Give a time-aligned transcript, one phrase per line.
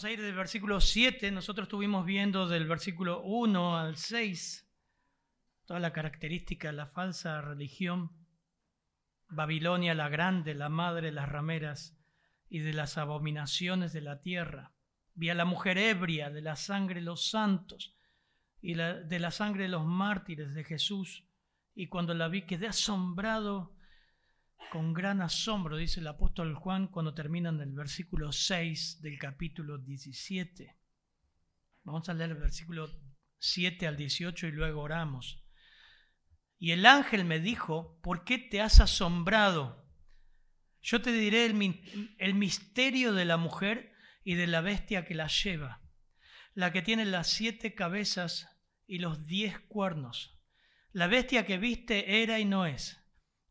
[0.00, 4.66] Vamos a ir del versículo 7, nosotros estuvimos viendo del versículo 1 al 6,
[5.66, 8.10] toda la característica de la falsa religión.
[9.28, 11.98] Babilonia la grande, la madre de las rameras
[12.48, 14.72] y de las abominaciones de la tierra.
[15.12, 17.94] Vi a la mujer ebria de la sangre de los santos
[18.62, 21.26] y de la sangre de los mártires de Jesús.
[21.74, 23.76] Y cuando la vi quedé asombrado
[24.68, 30.76] con gran asombro, dice el apóstol Juan cuando terminan el versículo 6 del capítulo 17.
[31.82, 32.88] Vamos a leer el versículo
[33.38, 35.44] 7 al 18 y luego oramos.
[36.58, 39.88] Y el ángel me dijo, ¿por qué te has asombrado?
[40.82, 45.26] Yo te diré el, el misterio de la mujer y de la bestia que la
[45.26, 45.82] lleva,
[46.54, 48.48] la que tiene las siete cabezas
[48.86, 50.38] y los diez cuernos.
[50.92, 52.99] La bestia que viste era y no es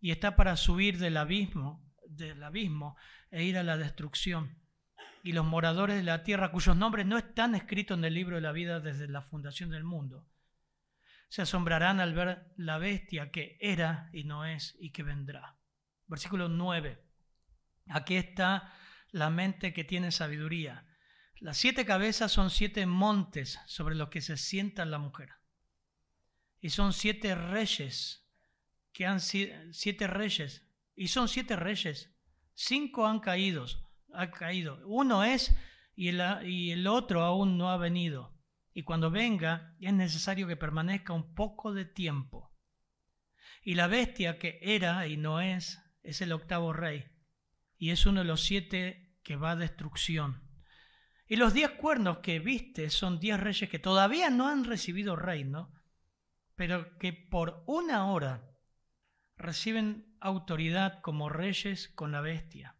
[0.01, 2.95] y está para subir del abismo, del abismo
[3.31, 4.57] e ir a la destrucción.
[5.23, 8.41] Y los moradores de la tierra, cuyos nombres no están escritos en el libro de
[8.41, 10.25] la vida desde la fundación del mundo,
[11.27, 15.57] se asombrarán al ver la bestia que era y no es y que vendrá.
[16.07, 17.03] Versículo 9.
[17.89, 18.73] Aquí está
[19.11, 20.87] la mente que tiene sabiduría.
[21.39, 25.29] Las siete cabezas son siete montes sobre los que se sienta la mujer.
[26.61, 28.28] Y son siete reyes
[28.93, 32.13] que han siete reyes, y son siete reyes,
[32.53, 33.65] cinco han caído,
[34.13, 34.79] han caído.
[34.85, 35.55] Uno es
[35.95, 38.37] y el, y el otro aún no ha venido.
[38.73, 42.55] Y cuando venga es necesario que permanezca un poco de tiempo.
[43.63, 47.05] Y la bestia que era y no es, es el octavo rey,
[47.77, 50.49] y es uno de los siete que va a destrucción.
[51.27, 55.71] Y los diez cuernos que viste son diez reyes que todavía no han recibido reino,
[56.55, 58.48] pero que por una hora
[59.39, 62.75] reciben autoridad como reyes con la bestia.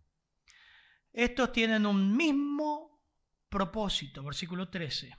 [1.12, 3.02] Estos tienen un mismo
[3.50, 5.18] propósito, versículo 13,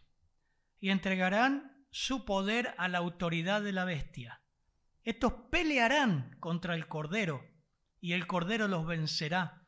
[0.79, 4.43] y entregarán su poder a la autoridad de la bestia.
[5.03, 7.45] Estos pelearán contra el Cordero,
[8.01, 9.67] y el Cordero los vencerá,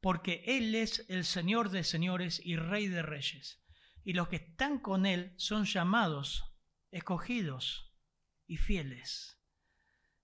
[0.00, 3.64] porque Él es el Señor de señores y Rey de reyes,
[4.04, 6.44] y los que están con Él son llamados,
[6.90, 7.94] escogidos
[8.46, 9.35] y fieles.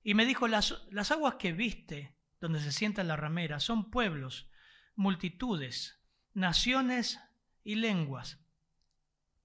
[0.03, 4.51] Y me dijo, las, las aguas que viste, donde se sienta la ramera, son pueblos,
[4.95, 6.03] multitudes,
[6.35, 7.21] naciones
[7.63, 8.41] y lenguas.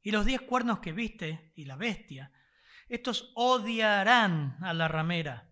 [0.01, 2.31] Y los diez cuernos que viste, y la bestia,
[2.87, 5.51] estos odiarán a la ramera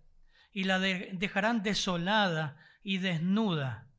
[0.51, 3.91] y la dejarán desolada y desnuda,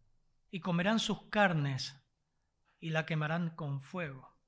[0.51, 2.01] y comerán sus carnes
[2.81, 4.39] y la quemarán con fuego.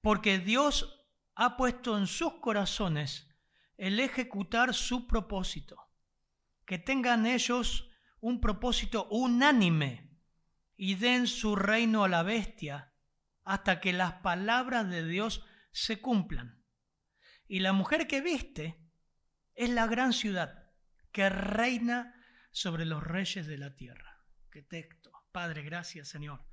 [0.00, 1.04] Porque Dios
[1.34, 3.29] ha puesto en sus corazones
[3.80, 5.88] el ejecutar su propósito.
[6.66, 10.20] Que tengan ellos un propósito unánime
[10.76, 12.92] y den su reino a la bestia
[13.42, 16.62] hasta que las palabras de Dios se cumplan.
[17.48, 18.78] Y la mujer que viste
[19.54, 20.70] es la gran ciudad
[21.10, 22.14] que reina
[22.50, 24.26] sobre los reyes de la tierra.
[24.50, 25.10] Qué texto.
[25.32, 26.44] Padre, gracias Señor.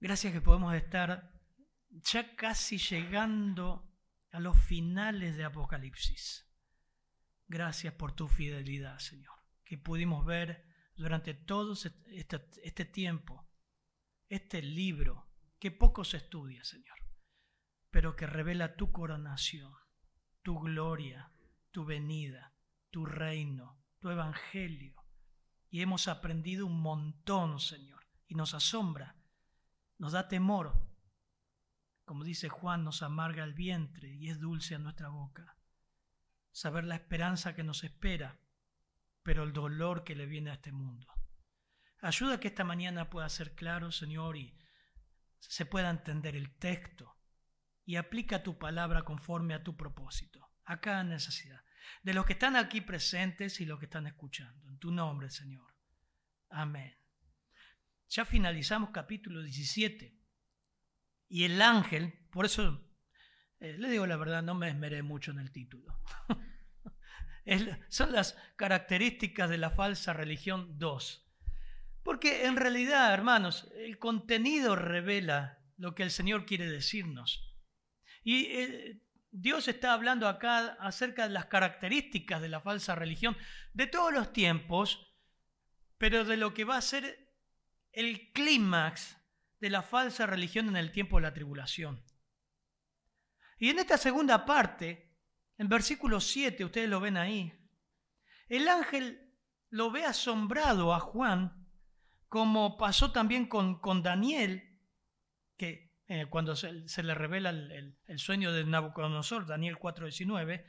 [0.00, 1.30] Gracias que podemos estar
[1.88, 3.95] ya casi llegando
[4.36, 6.46] a los finales de Apocalipsis.
[7.48, 9.32] Gracias por tu fidelidad, Señor,
[9.64, 10.62] que pudimos ver
[10.94, 13.48] durante todo este, este, tiempo,
[14.28, 16.98] este libro que poco se estudia, Señor,
[17.90, 19.72] pero que revela tu coronación,
[20.42, 21.32] tu gloria,
[21.70, 22.52] tu venida,
[22.90, 25.02] tu reino, tu evangelio.
[25.70, 29.16] Y hemos aprendido un montón, Señor, y nos asombra,
[29.96, 30.78] nos da temor,
[32.06, 35.56] como dice Juan, nos amarga el vientre y es dulce a nuestra boca.
[36.52, 38.38] Saber la esperanza que nos espera,
[39.24, 41.12] pero el dolor que le viene a este mundo.
[42.00, 44.56] Ayuda a que esta mañana pueda ser claro, Señor, y
[45.40, 47.18] se pueda entender el texto
[47.84, 51.64] y aplica tu palabra conforme a tu propósito, a cada necesidad,
[52.04, 54.68] de los que están aquí presentes y los que están escuchando.
[54.68, 55.74] En tu nombre, Señor.
[56.50, 56.96] Amén.
[58.08, 60.25] Ya finalizamos capítulo 17.
[61.28, 62.86] Y el ángel, por eso
[63.60, 65.98] eh, le digo la verdad, no me esmeré mucho en el título.
[67.88, 71.22] son las características de la falsa religión 2.
[72.02, 77.54] Porque en realidad, hermanos, el contenido revela lo que el Señor quiere decirnos.
[78.22, 83.36] Y eh, Dios está hablando acá acerca de las características de la falsa religión
[83.72, 85.14] de todos los tiempos,
[85.98, 87.32] pero de lo que va a ser
[87.92, 89.15] el clímax
[89.60, 92.04] de la falsa religión en el tiempo de la tribulación.
[93.58, 95.16] Y en esta segunda parte,
[95.58, 97.52] en versículo 7, ustedes lo ven ahí,
[98.48, 99.32] el ángel
[99.70, 101.66] lo ve asombrado a Juan,
[102.28, 104.78] como pasó también con, con Daniel,
[105.56, 110.64] que eh, cuando se, le revela el, sueño de Nabucodonosor, Daniel 4:19,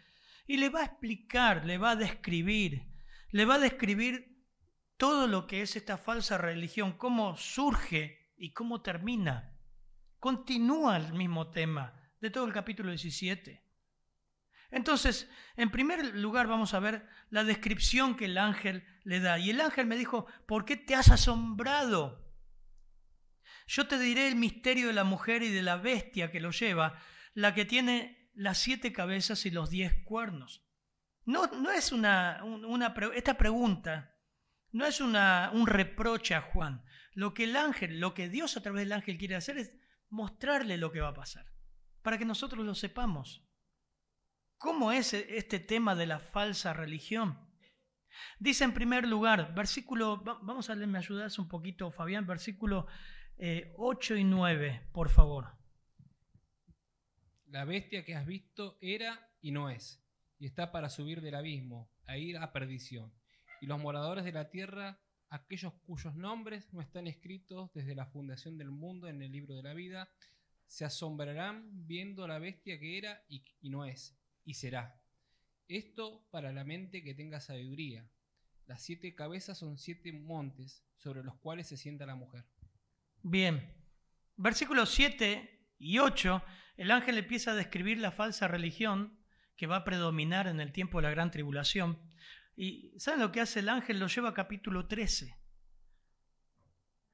[0.48, 2.88] y le va a explicar, le va a describir,
[3.32, 4.44] le va a describir
[4.98, 9.58] todo lo que es esta falsa religión, cómo surge y cómo termina.
[10.20, 13.64] Continúa el mismo tema de todo el capítulo 17.
[14.70, 19.40] Entonces, en primer lugar vamos a ver la descripción que el ángel le da.
[19.40, 22.26] Y el ángel me dijo, ¿por qué te has asombrado?
[23.68, 27.00] Yo te diré el misterio de la mujer y de la bestia que lo lleva,
[27.34, 30.64] la que tiene las siete cabezas y los diez cuernos.
[31.26, 32.42] No, no es una,
[33.14, 34.17] esta pregunta
[34.72, 36.84] no es una, un reproche a Juan.
[37.14, 39.74] Lo que el ángel, lo que Dios a través del ángel quiere hacer es
[40.10, 41.46] mostrarle lo que va a pasar,
[42.02, 43.44] para que nosotros lo sepamos.
[44.58, 47.48] ¿Cómo es este tema de la falsa religión?
[48.40, 52.88] Dice en primer lugar, versículo, vamos a leer, me ayudas un poquito, Fabián, versículo
[53.78, 55.58] 8 eh, y 9, por favor.
[57.48, 60.04] La bestia que has visto era y no es,
[60.40, 63.14] y está para subir del abismo, a ir a perdición.
[63.62, 65.00] Y los moradores de la tierra,
[65.30, 69.64] aquellos cuyos nombres no están escritos desde la fundación del mundo en el libro de
[69.64, 70.10] la vida,
[70.68, 75.02] se asombrarán viendo la bestia que era y no es, y será.
[75.68, 78.08] Esto para la mente que tenga sabiduría.
[78.68, 82.46] Las siete cabezas son siete montes sobre los cuales se sienta la mujer.
[83.24, 83.74] Bien,
[84.36, 86.44] versículos 7 y 8,
[86.78, 89.18] el ángel empieza a describir la falsa religión
[89.56, 92.00] que va a predominar en el tiempo de la gran tribulación.
[92.58, 94.00] Y ¿saben lo que hace el ángel?
[94.00, 95.38] Lo lleva a capítulo 13.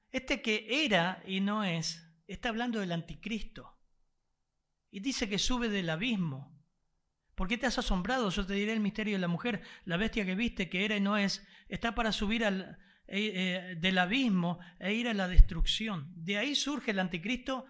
[0.10, 3.78] Este que era y no es, está hablando del anticristo.
[4.90, 6.58] Y dice que sube del abismo.
[7.36, 8.30] ¿Por qué te has asombrado?
[8.30, 9.62] Yo te diré el misterio de la mujer.
[9.84, 13.76] La bestia que viste, que era y no es, está para subir al, eh, eh,
[13.76, 16.14] del abismo e ir a la destrucción.
[16.16, 17.66] De ahí surge el anticristo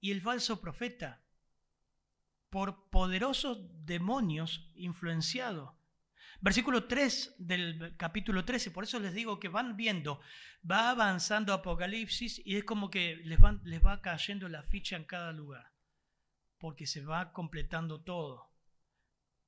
[0.00, 1.24] y el falso profeta,
[2.48, 5.74] por poderosos demonios influenciados.
[6.44, 10.20] Versículo 3 del capítulo 13, por eso les digo que van viendo,
[10.70, 15.04] va avanzando Apocalipsis y es como que les, van, les va cayendo la ficha en
[15.04, 15.72] cada lugar
[16.58, 18.52] porque se va completando todo.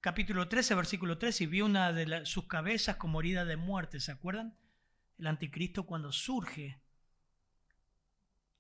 [0.01, 4.13] Capítulo 13, versículo 13, y vio una de sus cabezas como herida de muerte, ¿se
[4.13, 4.57] acuerdan?
[5.19, 6.81] El anticristo cuando surge,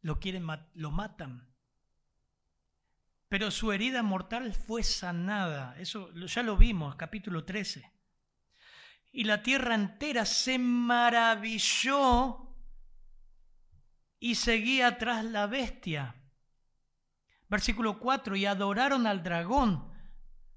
[0.02, 1.48] lo quieren, lo matan.
[3.28, 7.95] Pero su herida mortal fue sanada, eso ya lo vimos, capítulo 13.
[9.16, 12.54] Y la tierra entera se maravilló
[14.18, 16.16] y seguía tras la bestia
[17.48, 19.92] Versículo 4, y adoraron al dragón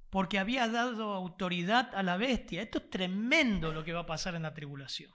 [0.10, 2.64] porque había dado autoridad a la bestia.
[2.64, 5.14] Esto es tremendo lo que va a pasar en la tribulación.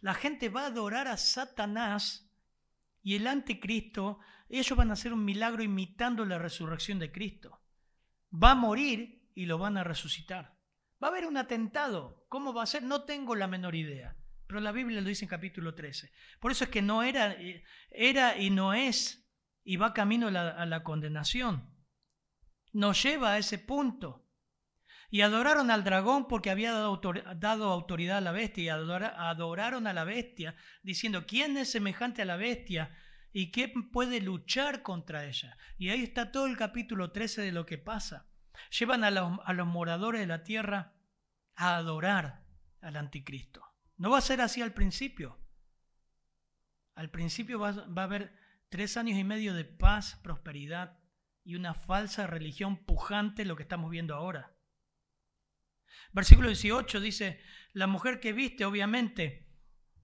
[0.00, 2.30] La gente va a adorar a Satanás
[3.02, 4.18] y el anticristo,
[4.48, 7.62] ellos van a hacer un milagro imitando la resurrección de Cristo.
[8.32, 10.51] Va a morir y lo van a resucitar.
[11.02, 12.24] Va a haber un atentado.
[12.28, 12.82] ¿Cómo va a ser?
[12.82, 14.16] No tengo la menor idea.
[14.46, 16.12] Pero la Biblia lo dice en capítulo 13.
[16.38, 19.26] Por eso es que no era, eh, era y no es
[19.64, 21.74] y va camino a la, condenación.
[22.72, 24.28] Nos lleva a ese punto.
[25.10, 30.04] Y adoraron al dragón porque había dado, autoridad a la bestia y adoraron a la
[30.04, 32.96] bestia diciendo, ¿quién es semejante a la bestia?
[33.32, 35.56] ¿Y quién puede luchar contra ella?
[35.78, 38.31] Y ahí está todo el capítulo 13 de lo que pasa.
[38.70, 40.94] Llevan a los, moradores de la tierra
[41.54, 42.44] a adorar
[42.80, 43.64] al anticristo.
[43.96, 45.38] No va a ser así al principio.
[46.94, 48.32] Al principio va, a haber
[48.72, 50.98] Tres años y medio de paz, prosperidad
[51.44, 54.56] y una falsa religión pujante, lo que estamos viendo ahora.
[56.14, 57.38] Versículo 18 dice,
[57.74, 59.46] la mujer que viste, obviamente,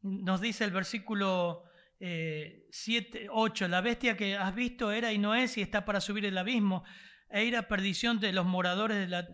[0.03, 1.65] nos dice el versículo
[1.99, 6.03] 7, eh, 8, la bestia que has visto era y no es y está para
[6.03, 6.85] subir el abismo
[7.31, 9.29] e ir a perdición de los moradores de la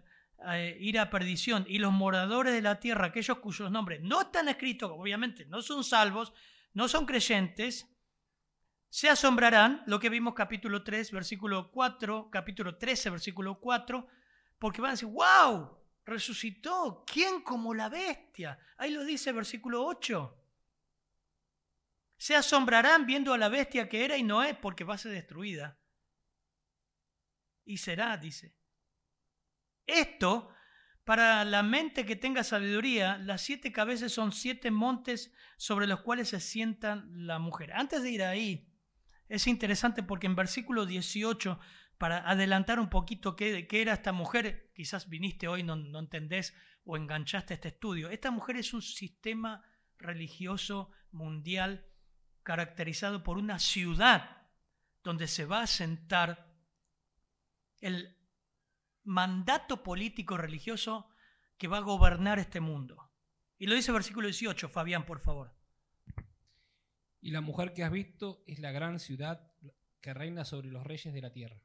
[0.49, 4.49] eh, ir a perdición y los moradores de la tierra, aquellos cuyos nombres no están
[4.49, 6.35] escritos, obviamente no son salvos,
[6.75, 7.89] no son creyentes,
[8.91, 14.07] se asombrarán, lo que vimos capítulo 3, versículo 4, capítulo 13, versículo 4,
[14.59, 18.59] porque van a decir, wow, resucitó, ¿quién como la bestia?
[18.77, 20.41] Ahí lo dice versículo 8.
[22.19, 25.13] Se asombrarán viendo a la bestia que era y no es porque va a ser
[25.13, 25.79] destruida.
[27.65, 28.55] Y será, dice.
[29.87, 30.49] Esto,
[31.05, 36.29] para la mente que tenga sabiduría, las siete cabezas son siete montes sobre los cuales
[36.31, 37.73] se sientan la mujer.
[37.73, 38.73] Antes de ir ahí,
[39.29, 41.59] es interesante porque en versículo 18,
[41.99, 46.55] para adelantar un poquito qué, qué era esta mujer, quizás viniste hoy, no, no entendés
[46.85, 49.63] o enganchaste este estudio, esta mujer es un sistema
[49.99, 51.87] religioso mundial
[52.43, 54.43] caracterizado por una ciudad
[55.03, 56.54] donde se va a sentar
[57.85, 58.17] el
[59.03, 61.11] mandato político religioso
[61.59, 63.13] que va a gobernar este mundo.
[63.59, 65.55] Y lo dice el versículo 18, Fabián, por favor.
[67.21, 69.53] Y la mujer que has visto es la gran ciudad
[70.01, 71.61] que reina sobre los reyes de la tierra.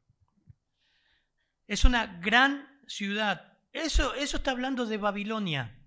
[1.68, 3.58] Es una gran ciudad.
[3.72, 5.82] Eso, eso está hablando de Babilonia,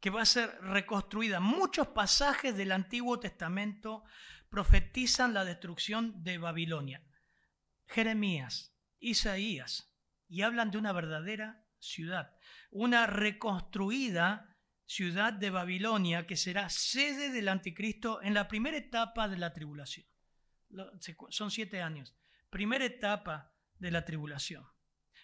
[0.00, 1.40] que va a ser reconstruida.
[1.40, 4.04] Muchos pasajes del Antiguo Testamento
[4.48, 7.04] profetizan la destrucción de Babilonia.
[7.86, 9.94] Jeremías, Isaías,
[10.28, 12.36] y hablan de una verdadera ciudad,
[12.70, 19.38] una reconstruida ciudad de Babilonia que será sede del anticristo en la primera etapa de
[19.38, 20.06] la tribulación.
[21.30, 22.14] Son siete años.
[22.50, 24.66] Primera etapa de la tribulación.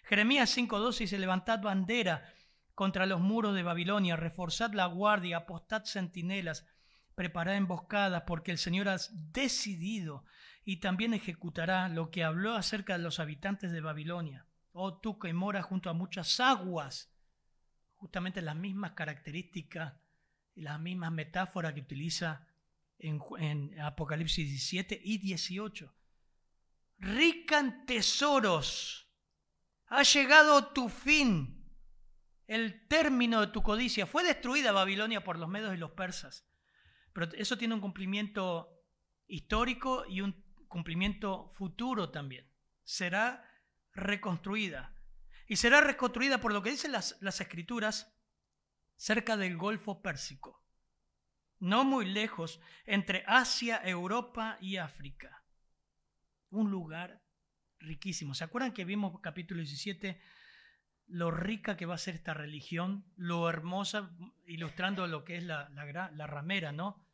[0.03, 2.31] Jeremías 5.12 dice, levantad bandera
[2.75, 6.67] contra los muros de Babilonia, reforzad la guardia, apostad centinelas,
[7.15, 10.25] preparad emboscadas, porque el Señor ha decidido
[10.65, 14.47] y también ejecutará lo que habló acerca de los habitantes de Babilonia.
[14.71, 17.15] Oh tú que moras junto a muchas aguas,
[17.93, 19.93] justamente las mismas características
[20.55, 22.47] y las mismas metáforas que utiliza
[22.97, 25.93] en, Apocalipsis 17 y 18.
[26.97, 29.07] Rica en tesoros,
[29.87, 31.63] ha llegado tu fin,
[32.47, 34.07] el término de tu codicia.
[34.07, 36.47] Fue destruida Babilonia por los medos y los persas,
[37.13, 38.71] pero eso tiene un cumplimiento
[39.27, 40.44] histórico y un
[40.75, 42.51] cumplimiento futuro también.
[42.83, 43.49] Será
[43.93, 44.93] reconstruida.
[45.47, 48.13] Y será reconstruida por lo que dicen las, las escrituras
[48.97, 50.65] cerca del Golfo Pérsico,
[51.59, 55.45] no muy lejos, entre Asia, Europa y África.
[56.49, 57.23] Un lugar
[57.79, 58.33] riquísimo.
[58.33, 60.19] ¿Se acuerdan que vimos capítulo 17
[61.07, 64.11] lo rica que va a ser esta religión, lo hermosa,
[64.45, 67.07] ilustrando lo que es la, la, la ramera, ¿no?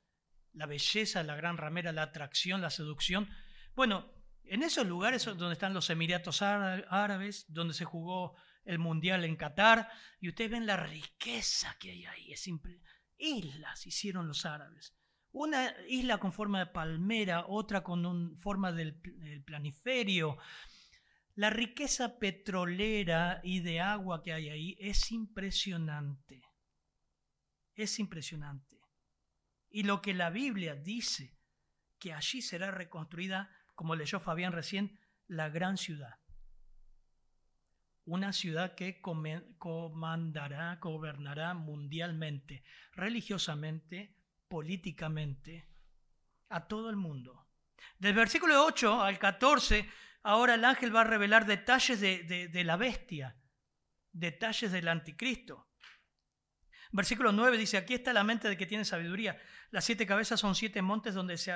[0.54, 3.30] La belleza, la gran ramera, la atracción, la seducción.
[3.76, 4.12] Bueno,
[4.44, 8.36] en esos lugares donde están los Emiratos Árabes, donde se jugó
[8.66, 12.34] el Mundial en Qatar, y ustedes ven la riqueza que hay ahí.
[12.34, 12.48] Es.
[13.18, 14.94] Islas hicieron los árabes.
[15.32, 20.38] Una isla con forma de palmera, otra con forma del, del planiferio.
[21.36, 26.44] La riqueza petrolera y de agua que hay ahí es impresionante.
[27.74, 28.82] Es impresionante.
[29.70, 31.38] Y lo que la Biblia dice,
[32.02, 36.18] que allí será reconstruida como leyó Fabián recién, la gran ciudad.
[38.06, 42.64] Una ciudad que comandará, gobernará mundialmente,
[42.94, 45.70] religiosamente, políticamente,
[46.50, 47.48] a todo el mundo.
[48.00, 49.88] Del versículo 8 al 14,
[50.24, 53.38] ahora el ángel va a revelar detalles de, de la bestia,
[54.12, 55.68] detalles del anticristo.
[56.92, 59.40] Versículo 9 dice, aquí está la mente de que tiene sabiduría.
[59.70, 61.54] Las siete cabezas son siete montes donde se,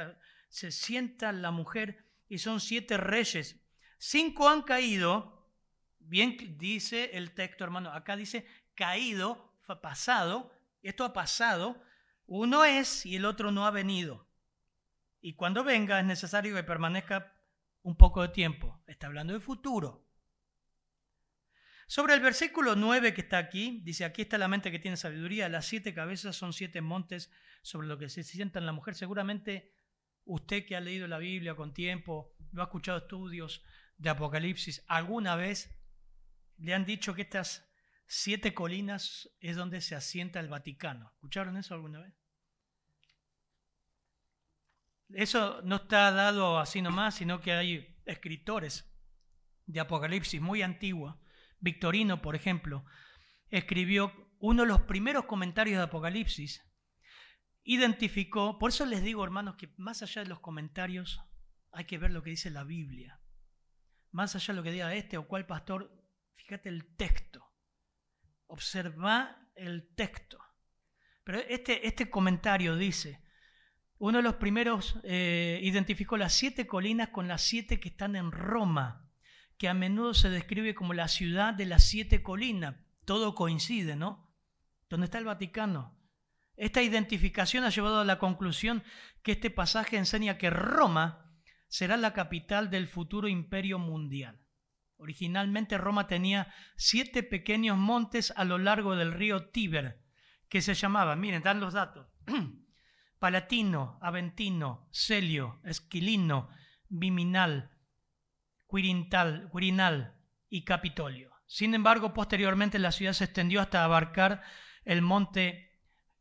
[0.48, 3.60] se sienta la mujer y son siete reyes.
[3.98, 5.50] Cinco han caído,
[6.00, 10.52] bien dice el texto hermano, acá dice caído, pasado,
[10.82, 11.82] esto ha pasado,
[12.28, 14.28] uno es y el otro no ha venido.
[15.22, 17.34] Y cuando venga es necesario que permanezca
[17.82, 18.82] un poco de tiempo.
[18.88, 20.06] Está hablando de futuro.
[21.88, 25.50] Sobre el versículo 9 que está aquí, dice, aquí está la mente que tiene sabiduría,
[25.50, 28.96] las siete cabezas son siete montes sobre lo que se sienta en la mujer.
[28.96, 29.75] Seguramente
[30.26, 33.64] Usted que ha leído la Biblia con tiempo, lo ha escuchado estudios
[33.98, 35.80] de Apocalipsis, ¿alguna vez
[36.58, 37.72] le han dicho que estas
[38.08, 41.12] siete colinas es donde se asienta el Vaticano?
[41.16, 42.14] ¿Escucharon eso alguna vez?
[45.10, 48.92] Eso no está dado así nomás, sino que hay escritores
[49.66, 51.16] de Apocalipsis muy antiguos.
[51.60, 52.86] Victorino, por ejemplo,
[53.50, 56.64] escribió uno de los primeros comentarios de Apocalipsis
[57.66, 61.20] identificó, por eso les digo hermanos que más allá de los comentarios
[61.72, 63.20] hay que ver lo que dice la Biblia.
[64.12, 65.92] Más allá de lo que diga este o cual pastor,
[66.36, 67.44] fíjate el texto.
[68.48, 70.40] Observa el texto.
[71.24, 73.24] Pero este, este comentario dice,
[73.98, 78.32] uno de los primeros eh, identificó las siete colinas con las siete que están en
[78.32, 79.10] Roma,
[79.58, 82.76] que a menudo se describe como la ciudad de las siete colinas.
[83.06, 84.32] Todo coincide, ¿no?
[84.88, 85.98] ¿Dónde está el Vaticano?
[86.58, 88.84] Esta identificación ha llevado a la conclusión
[89.24, 91.32] que este pasaje enseña que Roma
[91.68, 94.40] será la capital del futuro imperio mundial.
[94.98, 100.02] Originalmente Roma tenía siete pequeños montes a lo largo del río Tíber,
[100.48, 102.08] que se llamaban, miren, dan los datos,
[103.20, 106.50] Palatino, Aventino, Celio, Esquilino,
[106.88, 107.72] Viminal,
[108.70, 110.16] Quirinal
[110.50, 111.32] y Capitolio.
[111.46, 114.44] Sin embargo, posteriormente la ciudad se extendió hasta abarcar
[114.84, 115.75] el monte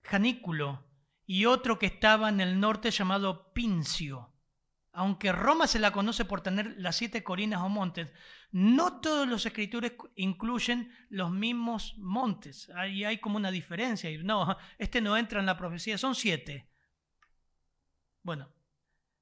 [0.05, 0.87] Janículo
[1.27, 4.31] y otro que estaba en el norte llamado Pincio.
[4.97, 8.13] aunque Roma se la conoce por tener las siete colinas o montes,
[8.53, 12.71] no todos los escritores incluyen los mismos montes.
[12.77, 14.09] Ahí hay como una diferencia.
[14.23, 16.71] No, este no entra en la profecía, son siete.
[18.23, 18.49] Bueno,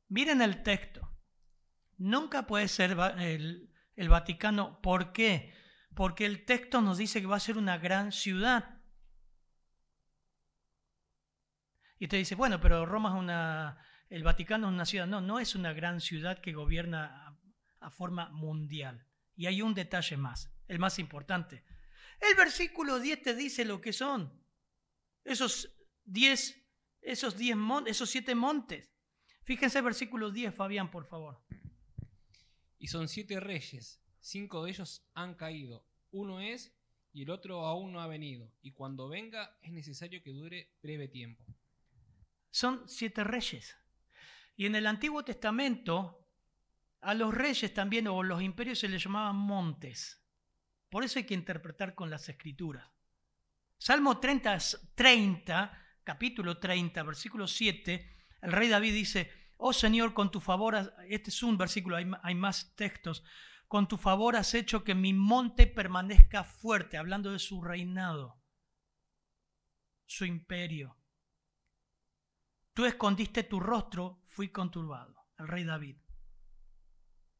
[0.09, 1.09] miren el texto.
[1.97, 4.79] Nunca puede ser el, el Vaticano.
[4.83, 5.55] ¿Por qué?
[5.95, 8.72] Porque el texto nos dice que va a ser una gran ciudad.
[12.03, 13.79] Y te dice, bueno, pero Roma es una,
[14.09, 15.07] el Vaticano es una ciudad.
[15.07, 17.39] No, no es una gran ciudad que gobierna
[17.79, 19.07] a, forma mundial.
[19.37, 21.63] Y hay un detalle más, el más importante.
[22.19, 24.45] El versículo 10 te dice lo que son.
[25.23, 26.61] Esos 10,
[27.03, 27.57] esos 10
[27.87, 28.93] esos 7 montes.
[29.45, 31.41] Fíjense el versículo 10, Fabián, por favor.
[32.79, 35.87] Y son siete reyes, cinco de ellos han caído.
[36.11, 36.77] Uno es
[37.13, 38.53] y el otro aún no ha venido.
[38.61, 41.45] Y cuando venga es necesario que dure breve tiempo
[42.53, 43.77] son siete reyes.
[44.55, 46.29] Y en el Antiguo Testamento
[47.01, 50.25] a los reyes también o los imperios se les llamaban montes.
[50.89, 52.89] Por eso hay que interpretar con las escrituras.
[53.77, 54.57] Salmo 30,
[54.95, 61.31] 30 capítulo 30, versículo 7, el rey David dice, oh Señor, con tu favor, este
[61.31, 63.25] es un versículo, hay, hay más textos,
[63.69, 68.43] con tu favor has hecho que mi monte permanezca fuerte, hablando de su reinado,
[70.07, 70.97] su imperio.
[72.75, 75.15] Tú escondiste tu rostro, fui conturbado.
[75.39, 75.97] El rey David.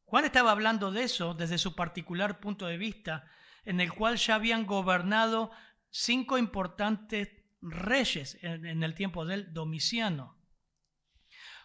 [0.05, 3.25] Juan estaba hablando de eso desde su particular punto de vista,
[3.65, 5.49] en el cual ya habían gobernado
[5.89, 7.29] cinco importantes
[7.61, 10.37] reyes en, el tiempo del Domiciano.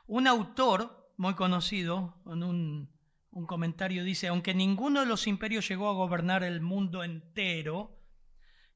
[0.07, 2.99] Un autor muy conocido, en un,
[3.33, 8.01] un comentario, dice, aunque ninguno de los imperios llegó a gobernar el mundo entero,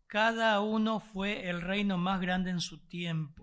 [0.06, 3.41] cada uno fue el reino más grande en su tiempo.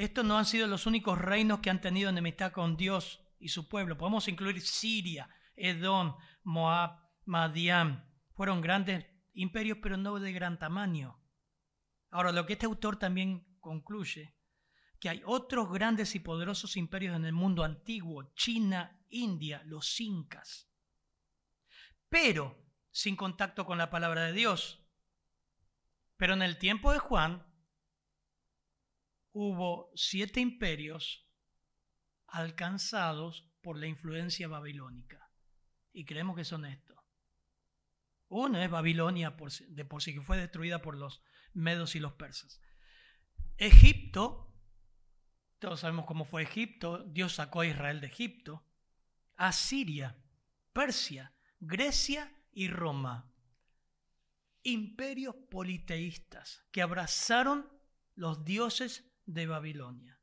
[0.00, 3.68] Estos no han sido los únicos reinos que han tenido enemistad con Dios y su
[3.68, 3.98] pueblo.
[3.98, 8.10] Podemos incluir Siria, Edom, Moab, Madián.
[8.32, 11.22] Fueron grandes imperios, pero no de gran tamaño.
[12.10, 14.34] Ahora, lo que este autor también concluye,
[14.98, 20.72] que hay otros grandes y poderosos imperios en el mundo antiguo, China, India, los incas,
[22.08, 22.56] pero
[22.90, 24.82] sin contacto con la palabra de Dios.
[26.16, 27.49] Pero en el tiempo de Juan,
[29.32, 31.26] hubo siete imperios
[32.26, 35.30] alcanzados por la influencia babilónica.
[35.92, 36.98] Y creemos que son estos.
[38.28, 39.36] Uno es Babilonia
[39.68, 41.20] de por sí, que fue destruida por los
[41.52, 42.60] medos y los persas.
[43.56, 44.54] Egipto,
[45.58, 48.64] todos sabemos cómo fue Egipto, Dios sacó a Israel de Egipto.
[49.34, 50.16] Asiria,
[50.72, 53.34] Persia, Grecia y Roma.
[54.62, 57.68] Imperios politeístas que abrazaron
[58.14, 60.20] los dioses de Babilonia.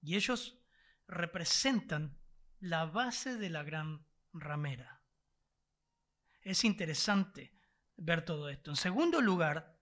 [0.00, 0.58] Y ellos
[1.06, 2.18] representan
[2.60, 5.02] la base de la gran ramera.
[6.42, 7.52] Es interesante
[7.96, 8.70] ver todo esto.
[8.70, 9.80] En segundo lugar,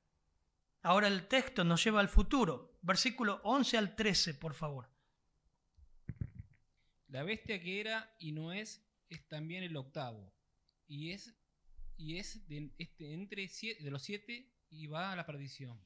[0.83, 2.79] ahora el texto nos lleva al futuro.
[2.83, 4.91] Versículo 11 al 13, por favor.
[7.09, 10.35] La bestia que era y no es es también el octavo.
[10.87, 11.37] Y es,
[11.97, 15.81] y es de, este, entre de los siete y va a la perdición.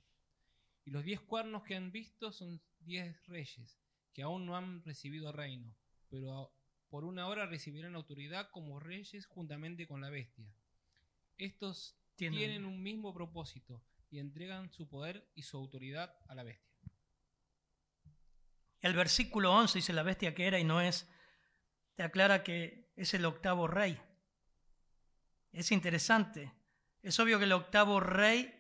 [0.87, 3.77] Y los diez cuernos que han visto son diez reyes,
[4.15, 5.77] que aún no han recibido reino,
[6.09, 6.55] pero
[6.89, 10.47] por una hora recibirán autoridad como reyes juntamente con la bestia.
[11.37, 16.73] Estos tienen, un mismo propósito y entregan su poder y su autoridad a la bestia.
[18.81, 21.11] El versículo 11 dice la bestia que era y no es,
[21.97, 24.01] te aclara que es el octavo rey.
[25.51, 26.53] Es interesante.
[27.03, 28.55] Es obvio que el octavo rey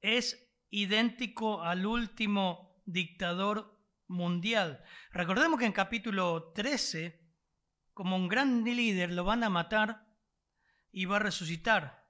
[0.00, 4.82] es idéntico al último dictador mundial.
[5.12, 7.20] Recordemos que en capítulo 13,
[7.92, 10.06] como un gran líder, lo van a matar
[10.92, 12.08] y va a resucitar.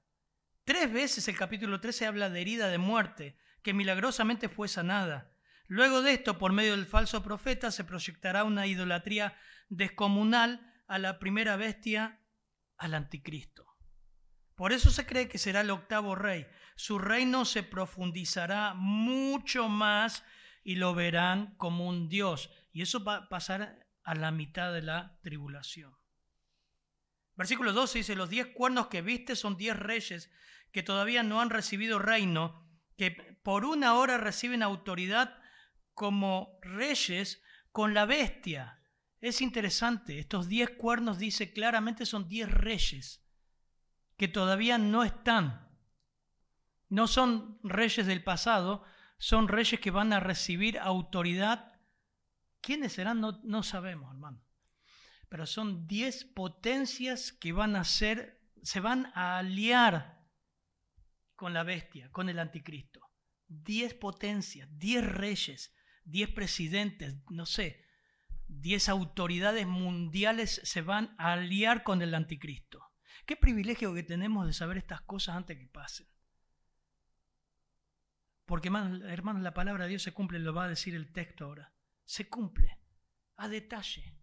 [0.64, 5.34] Tres veces el capítulo 13 habla de herida de muerte, que milagrosamente fue sanada.
[5.66, 9.36] Luego de esto, por medio del falso profeta, se proyectará una idolatría
[9.68, 12.20] descomunal a la primera bestia,
[12.76, 13.69] al anticristo.
[14.60, 16.46] Por eso se cree que será el octavo rey.
[16.76, 20.22] Su reino se profundizará mucho más
[20.62, 22.50] y lo verán como un Dios.
[22.70, 25.96] Y eso va a pasar a la mitad de la tribulación.
[27.36, 30.30] Versículo 12 dice, los diez cuernos que viste son diez reyes
[30.72, 32.62] que todavía no han recibido reino,
[32.98, 35.38] que por una hora reciben autoridad
[35.94, 37.42] como reyes
[37.72, 38.84] con la bestia.
[39.22, 43.19] Es interesante, estos diez cuernos dice claramente son diez reyes
[44.20, 45.66] que todavía no están.
[46.90, 48.84] No son reyes del pasado,
[49.16, 51.80] son reyes que van a recibir autoridad.
[52.60, 53.22] ¿Quiénes serán?
[53.22, 54.44] No, sabemos, hermano.
[55.30, 60.22] pero son diez potencias que van a ser, se van a aliar
[61.34, 63.00] con la bestia, con el anticristo.
[63.48, 67.86] Diez potencias, diez reyes, diez presidentes, no sé,
[68.48, 72.89] diez autoridades mundiales se van a aliar con el anticristo.
[73.26, 76.06] Qué privilegio que tenemos de saber estas cosas antes que pasen.
[78.44, 81.72] Porque, hermanos, la palabra de Dios se cumple, lo va a decir el texto ahora.
[82.04, 82.80] Se cumple
[83.36, 84.16] a detalle.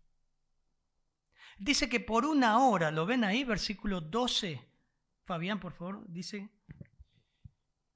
[1.57, 3.43] Dice que por una hora, ¿lo ven ahí?
[3.43, 4.61] Versículo 12.
[5.23, 6.49] Fabián, por favor, dice.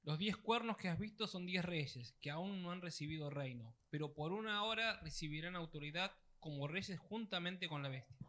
[0.04, 3.76] Los diez cuernos que has visto son diez reyes, que aún no han recibido reino,
[3.88, 8.21] pero por una hora recibirán autoridad como reyes juntamente con la bestia.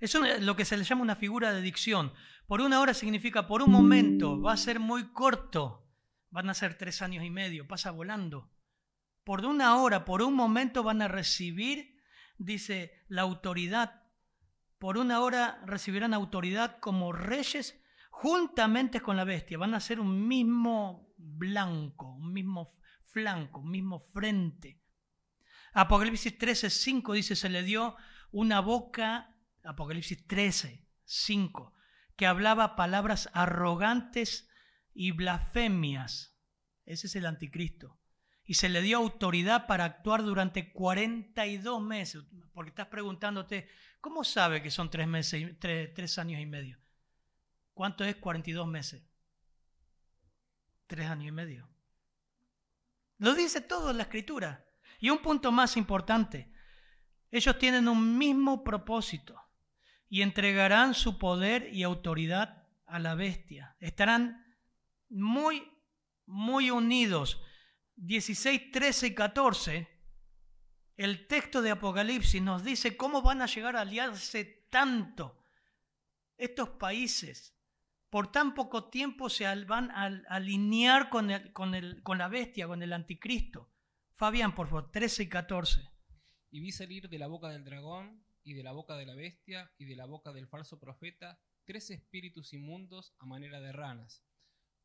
[0.00, 2.12] Es lo que se le llama una figura de dicción.
[2.46, 5.86] Por una hora significa por un momento, va a ser muy corto.
[6.30, 8.50] Van a ser tres años y medio, pasa volando.
[9.24, 11.96] Por una hora, por un momento van a recibir,
[12.38, 14.04] dice, la autoridad.
[14.78, 19.58] Por una hora recibirán autoridad como reyes juntamente con la bestia.
[19.58, 22.72] Van a ser un mismo blanco, un mismo
[23.04, 24.80] flanco, un mismo frente.
[25.74, 27.96] Apocalipsis 13, 5 dice, se le dio
[28.32, 31.74] una boca, Apocalipsis 13, 5,
[32.16, 34.48] que hablaba palabras arrogantes
[34.92, 36.36] y blasfemias.
[36.84, 37.98] Ese es el anticristo.
[38.44, 42.24] Y se le dio autoridad para actuar durante 42 meses.
[42.52, 43.68] Porque estás preguntándote,
[44.00, 46.78] ¿cómo sabe que son tres, meses, tres, años y medio?
[47.74, 49.02] ¿Cuánto es 42 meses?
[50.86, 51.68] Tres años y medio.
[53.18, 54.66] Lo dice todo en la escritura.
[54.98, 56.52] Y un punto más importante,
[57.30, 59.49] ellos tienen un mismo propósito
[60.10, 63.76] y entregarán su poder y autoridad a la bestia.
[63.78, 64.44] Estarán
[65.08, 65.62] muy,
[66.26, 67.40] muy unidos.
[67.94, 69.88] 16, 13 y 14,
[70.96, 75.46] el texto de Apocalipsis nos dice cómo van a llegar a aliarse tanto
[76.36, 77.56] estos países.
[78.08, 83.70] Por tan poco tiempo se van a alinear con, la bestia, con el anticristo.
[84.16, 85.88] Fabián, por favor, 13 y 14.
[86.50, 89.72] Y vi salir de la boca del dragón y de la boca de la bestia
[89.78, 94.24] y de la boca del falso profeta tres espíritus inmundos a manera de ranas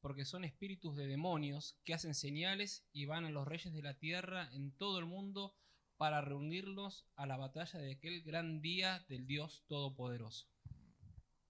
[0.06, 3.98] porque son espíritus de demonios que hacen señales y van a los reyes de la
[3.98, 5.58] tierra en todo el mundo
[5.98, 10.48] para reunirlos a la batalla de aquel gran día del Dios Todopoderoso.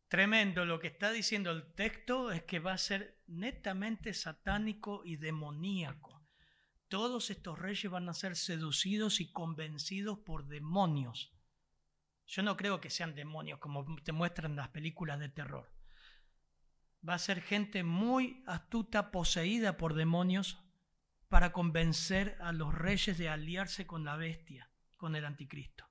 [0.07, 5.17] Tremendo, lo que está diciendo el texto es que va a ser netamente satánico y
[5.17, 6.25] demoníaco.
[6.87, 11.34] Todos estos reyes van a ser seducidos y convencidos por demonios.
[12.27, 15.75] Yo no creo que sean demonios como te muestran las películas de terror
[17.07, 20.59] va a ser gente muy astuta, poseída por demonios,
[21.29, 25.85] para convencer a los reyes de aliarse con la bestia, con el anticristo,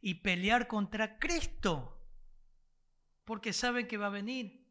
[0.00, 2.06] y pelear contra Cristo,
[3.24, 4.66] porque saben que va a venir.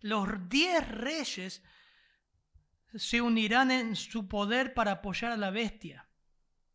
[0.00, 1.62] Los diez reyes
[2.94, 6.08] se unirán en su poder para apoyar a la bestia.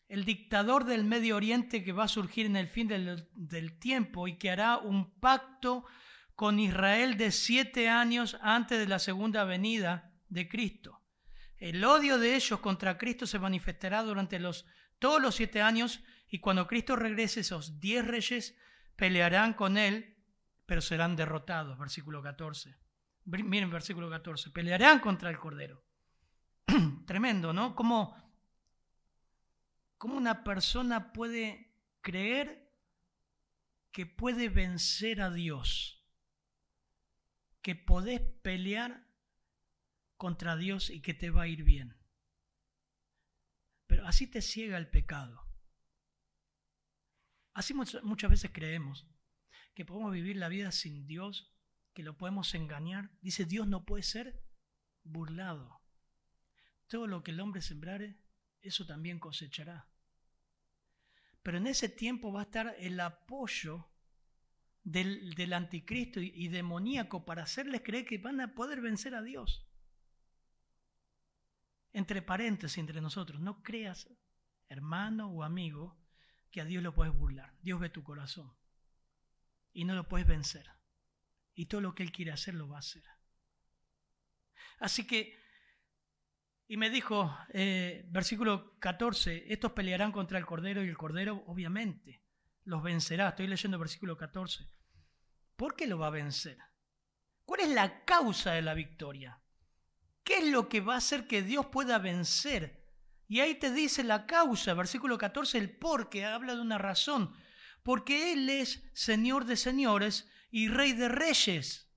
[0.10, 4.38] El dictador del Medio Oriente que va a surgir en el fin del, tiempo y
[4.38, 5.86] que hará un pacto
[6.36, 11.00] con Israel de siete años antes de la segunda venida de Cristo.
[11.58, 14.65] El odio de ellos contra Cristo se manifestará durante los,
[14.98, 18.58] todos los siete años y cuando Cristo regrese esos diez reyes
[18.95, 20.17] pelearán con él,
[20.65, 21.78] pero serán derrotados.
[21.78, 22.76] Versículo 14.
[23.26, 24.50] Miren versículo 14.
[24.50, 25.84] Pelearán contra el Cordero.
[27.06, 27.76] Tremendo, ¿no?
[27.76, 28.15] ¿Cómo,
[29.99, 32.73] ¿Cómo una persona puede creer
[33.91, 35.99] que puede vencer a Dios?
[37.62, 39.05] que podés pelear
[40.17, 41.97] contra Dios y que te va a ir bien.
[43.88, 45.45] Pero así te ciega el pecado.
[47.53, 49.07] Así muchas veces creemos
[49.73, 51.53] que podemos vivir la vida sin Dios,
[51.93, 53.12] que lo podemos engañar.
[53.21, 54.41] Dice, Dios no puede ser
[55.03, 55.81] burlado.
[56.88, 58.17] Todo lo que el hombre sembrare,
[58.62, 59.88] eso también cosechará.
[61.43, 63.88] Pero en ese tiempo va a estar el apoyo
[64.84, 69.65] del, anticristo y, demoníaco para hacerles creer que van a poder vencer a Dios.
[71.93, 74.10] Entre paréntesis, entre nosotros, no creas,
[74.67, 75.98] hermano o amigo,
[76.52, 77.54] que a Dios lo puedes burlar.
[77.62, 78.54] Dios ve tu corazón
[79.74, 80.69] y no lo puedes vencer.
[81.54, 83.04] Y todo lo que Él quiere hacer lo va a hacer.
[84.80, 85.38] Así que,
[86.71, 92.21] y me dijo, eh, versículo 14, estos pelearán contra el Cordero y el Cordero obviamente
[92.63, 93.29] los vencerá.
[93.29, 94.69] Estoy leyendo el versículo 14.
[95.55, 96.60] ¿Por qué lo va a vencer?
[97.43, 99.41] ¿Cuál es la causa de la victoria?
[100.23, 102.86] ¿Qué es lo que va a hacer que Dios pueda vencer?
[103.27, 107.34] Y ahí te dice la causa, versículo 14, el por, que habla de una razón.
[107.82, 111.91] porque Él es Señor de señores y Rey de reyes.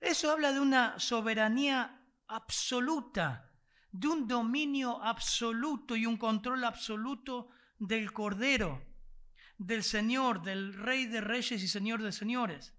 [0.00, 1.99] Eso habla de una soberanía
[2.30, 3.52] absoluta,
[3.92, 8.82] de un dominio absoluto y un control absoluto del Cordero,
[9.58, 12.74] del Señor, del Rey de reyes y Señor de señores.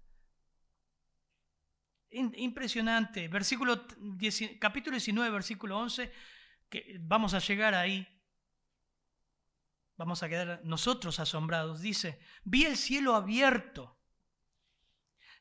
[2.10, 3.28] Impresionante.
[3.28, 3.86] Versículo,
[4.58, 6.12] capítulo 19, versículo 11,
[6.68, 8.06] que vamos a llegar ahí.
[9.96, 11.80] Vamos a quedar nosotros asombrados.
[11.80, 13.98] Dice, vi el cielo abierto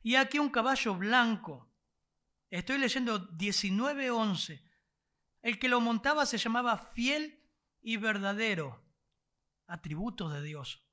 [0.04, 1.71] y aquí un caballo blanco.
[2.52, 4.62] Estoy leyendo 19.11.
[5.42, 7.42] El que lo montaba se llamaba fiel
[7.82, 8.86] y verdadero,
[9.68, 10.86] atributos de Dios.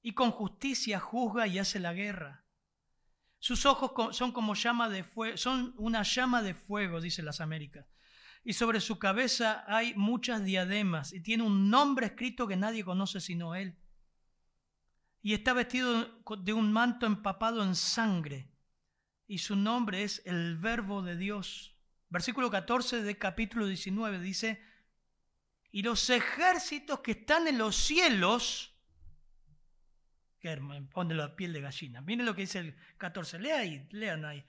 [0.00, 2.46] Y con justicia juzga y hace la guerra.
[3.38, 7.86] Sus ojos son como llama de fuego, son una llama de fuego, dice las Américas.
[8.42, 13.20] Y sobre su cabeza hay muchas diademas y tiene un nombre escrito que nadie conoce
[13.20, 13.76] sino él.
[15.20, 18.51] Y está vestido de un manto empapado en sangre.
[19.32, 21.74] Y su nombre es el Verbo de Dios.
[22.10, 24.62] Versículo 14 de capítulo 19 dice,
[25.70, 28.78] y los ejércitos que están en los cielos
[30.90, 32.02] pone la piel de gallina.
[32.02, 33.38] Miren lo que dice el 14.
[33.38, 34.44] Lea ahí, lean ahí.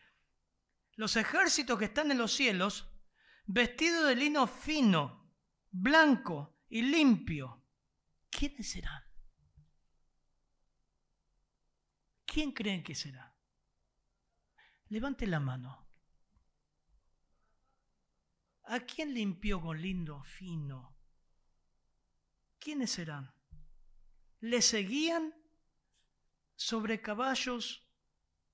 [0.97, 2.91] Los ejércitos que están en los cielos,
[3.45, 5.33] vestidos de lino fino,
[5.71, 7.63] blanco y limpio,
[8.29, 9.01] ¿quiénes serán?
[12.25, 13.32] ¿Quién creen que será?
[14.93, 15.87] Levante la mano.
[18.65, 20.95] ¿A quién limpió con lindo fino?
[22.59, 23.33] ¿Quiénes serán?
[24.41, 25.33] ¿Le seguían
[26.55, 27.89] sobre caballos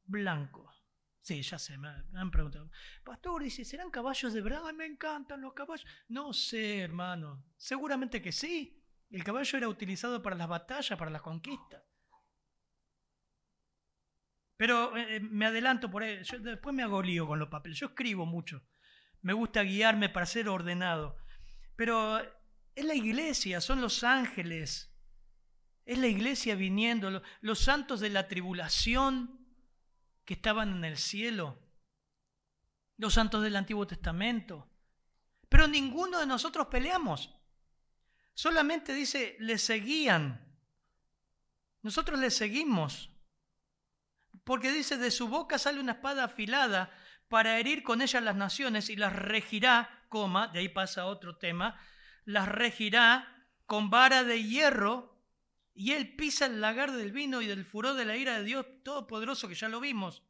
[0.05, 0.85] blancos.
[1.19, 2.71] Sí, ya sé, me, han preguntado.
[3.03, 4.71] Pastor, dice, ¿serán caballos de verdad?
[4.73, 5.85] me encantan los caballos.
[6.07, 7.43] No sé, hermano.
[7.57, 8.81] Seguramente que sí.
[9.09, 11.83] El caballo era utilizado para las batallas, para las conquistas.
[14.59, 16.21] Pero eh, eh, me adelanto por ahí.
[16.21, 17.79] Yo después me hago lío con los papeles.
[17.79, 18.61] Yo escribo mucho.
[19.21, 21.15] Me gusta guiarme para ser ordenado.
[21.77, 22.19] Pero
[22.75, 24.93] es la iglesia, son los ángeles,
[25.85, 29.47] es la iglesia viniendo, los santos de la tribulación
[30.25, 31.57] que estaban en el cielo,
[32.97, 34.69] los santos del Antiguo Testamento.
[35.47, 37.33] Pero ninguno de nosotros peleamos.
[38.33, 40.45] Solamente dice, le seguían.
[41.81, 43.09] Nosotros le seguimos.
[44.49, 46.91] Porque dice, de su boca sale una espada afilada
[47.27, 51.79] para herir con ella las naciones y las regirá, coma, de ahí pasa otro tema,
[52.25, 55.21] las regirá con vara de hierro
[55.75, 58.65] y él pisa el lagar del vino y del furor de la ira de Dios
[58.83, 60.23] Todopoderoso, que ya lo vimos.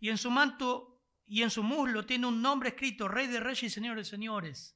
[0.00, 3.64] Y en su manto y en su muslo tiene un nombre escrito, Rey de Reyes
[3.64, 4.74] y Señor de Señores.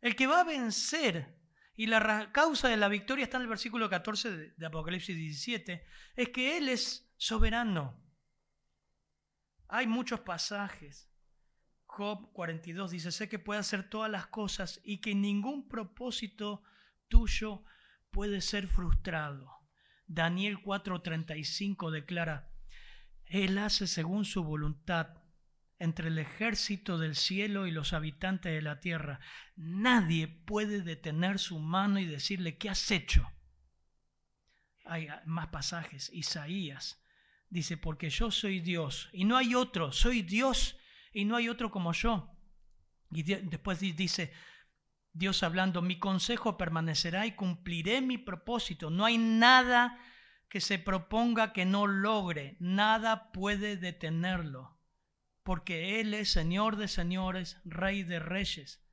[0.00, 1.32] El que va a vencer,
[1.76, 5.86] y la causa de la victoria está en el versículo 14 de Apocalipsis 17,
[6.16, 8.02] es que Él es soberano.
[9.68, 11.12] Hay muchos pasajes.
[11.84, 16.62] Job 42 dice, sé que puede hacer todas las cosas y que ningún propósito
[17.08, 17.62] tuyo
[18.10, 19.50] puede ser frustrado.
[20.06, 22.50] Daniel 4:35 declara,
[23.24, 25.25] Él hace según su voluntad
[25.78, 29.20] entre el ejército del cielo y los habitantes de la tierra.
[29.56, 33.30] Nadie puede detener su mano y decirle, ¿qué has hecho?
[34.84, 36.10] Hay más pasajes.
[36.12, 37.02] Isaías
[37.48, 40.76] dice, porque yo soy Dios y no hay otro, soy Dios
[41.12, 42.32] y no hay otro como yo.
[43.10, 44.32] Y después dice,
[45.12, 48.90] Dios hablando, mi consejo permanecerá y cumpliré mi propósito.
[48.90, 49.98] No hay nada
[50.48, 54.75] que se proponga que no logre, nada puede detenerlo,
[55.46, 58.84] porque Él es Señor de señores, Rey de reyes.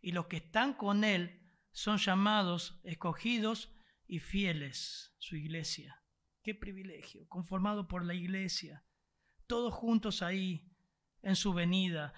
[0.00, 3.72] Y los que están con Él son llamados, escogidos
[4.08, 6.02] y fieles, su iglesia.
[6.42, 8.84] Qué privilegio, conformado por la iglesia,
[9.46, 10.68] todos juntos ahí
[11.22, 12.12] en su venida.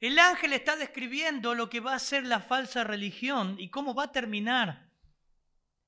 [0.00, 4.04] El ángel está describiendo lo que va a ser la falsa religión y cómo va
[4.06, 4.90] a terminar.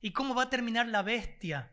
[0.01, 1.73] Y cómo va a terminar la bestia,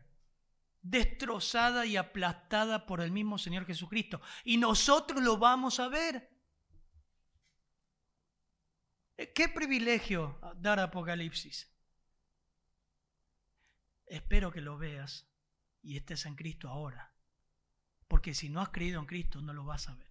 [0.82, 4.20] destrozada y aplastada por el mismo Señor Jesucristo.
[4.44, 6.30] Y nosotros lo vamos a ver.
[9.34, 11.70] Qué privilegio dar Apocalipsis.
[14.06, 15.28] Espero que lo veas
[15.82, 17.14] y estés en Cristo ahora.
[18.08, 20.10] Porque si no has creído en Cristo, no lo vas a ver.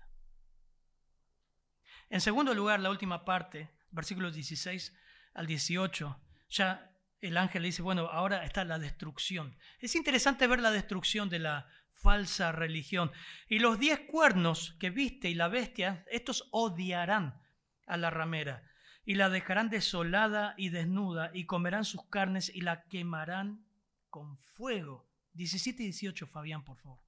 [2.09, 4.95] En segundo lugar, la última parte, versículos 16
[5.33, 9.57] al 18, ya el ángel le dice, bueno, ahora está la destrucción.
[9.79, 13.11] Es interesante ver la destrucción de la falsa religión.
[13.47, 17.41] Y los diez cuernos que viste y la bestia, estos odiarán
[17.87, 18.65] a la ramera.
[19.05, 23.65] y la dejarán desolada y desnuda, y comerán sus carnes y la quemarán
[24.11, 25.09] con fuego.
[25.33, 26.99] 17 y 18, Fabián, por favor.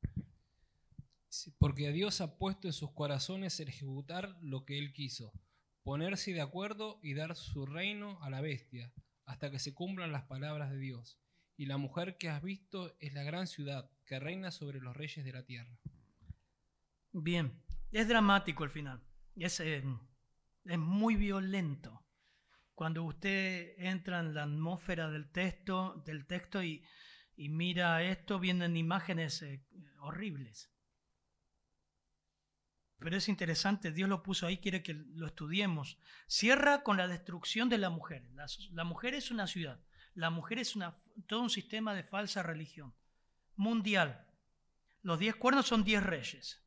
[1.59, 5.31] Porque Dios ha puesto en sus corazones ejecutar lo que Él quiso,
[5.83, 8.91] ponerse de acuerdo y dar su reino a la bestia,
[9.25, 11.19] hasta que se cumplan las palabras de Dios.
[11.57, 15.23] Y la mujer que has visto es la gran ciudad que reina sobre los reyes
[15.23, 15.77] de la tierra.
[17.11, 19.03] Bien, es dramático el final.
[19.35, 19.83] Es, eh,
[20.65, 22.05] es muy violento.
[22.73, 26.83] Cuando usted entra en la atmósfera del texto, del texto y,
[27.35, 29.63] mira esto, vienen imágenes eh,
[29.99, 30.70] horribles.
[33.01, 35.97] Pero es interesante, Dios lo puso ahí, quiere que lo estudiemos.
[36.27, 38.23] Cierra con la destrucción de la mujer.
[38.69, 39.79] La, mujer es una ciudad,
[40.13, 40.75] la mujer es
[41.25, 42.93] todo un sistema de falsa religión
[43.55, 44.27] mundial.
[45.01, 46.63] Los diez cuernos son diez reyes.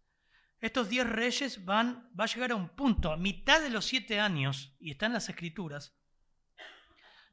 [0.60, 4.18] Estos diez reyes van, va a llegar a un punto, a mitad de los siete
[4.18, 5.96] años, y está en las escrituras,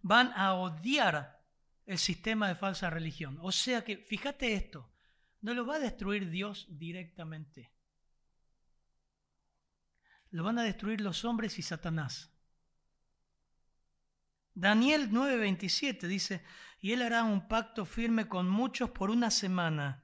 [0.04, 1.42] van a odiar
[1.88, 3.40] el sistema de falsa religión.
[3.42, 4.94] O sea que, fíjate esto,
[5.42, 7.71] no lo va a destruir Dios directamente
[10.32, 12.34] lo van a destruir los hombres y Satanás.
[14.54, 16.44] Daniel 9:27 dice,
[16.80, 20.04] y él hará un pacto firme con muchos por una semana,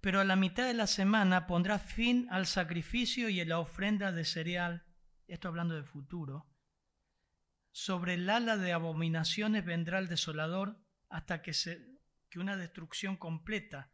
[0.00, 4.12] pero a la mitad de la semana pondrá fin al sacrificio y a la ofrenda
[4.12, 4.84] de cereal,
[5.28, 6.50] esto hablando de futuro.
[7.70, 11.52] Sobre el ala de abominaciones vendrá el desolador hasta que,
[12.30, 13.92] que una destrucción completa,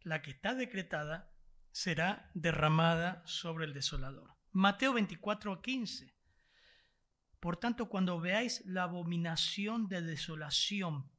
[0.00, 1.32] la que está decretada,
[1.70, 4.33] será derramada sobre el desolador.
[4.54, 6.14] Mateo 24, 15.
[7.40, 11.10] Por tanto, cuando veáis la abominación de desolación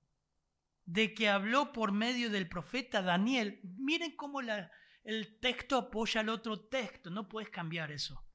[0.86, 6.68] de que habló por medio del profeta Daniel, miren cómo el texto apoya al otro
[6.68, 8.26] texto, no puedes cambiar eso.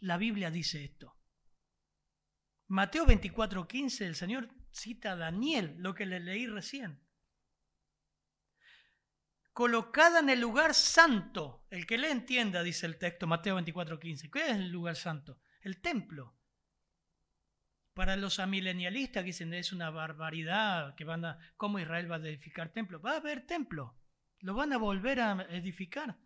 [0.00, 1.16] La Biblia dice esto.
[2.66, 7.00] Mateo 24, 15, el Señor cita a Daniel, lo que le leí recién
[9.60, 11.66] colocada en el lugar santo.
[11.68, 14.30] El que le entienda, dice el texto, Mateo 24:15.
[14.30, 15.38] ¿Qué es el lugar santo?
[15.60, 16.34] El templo.
[17.92, 22.20] Para los amilenialistas que dicen es una barbaridad, que van a, ¿cómo Israel va a
[22.20, 23.02] edificar templo?
[23.02, 23.98] Va a haber templo,
[24.38, 26.16] lo van a volver a edificar.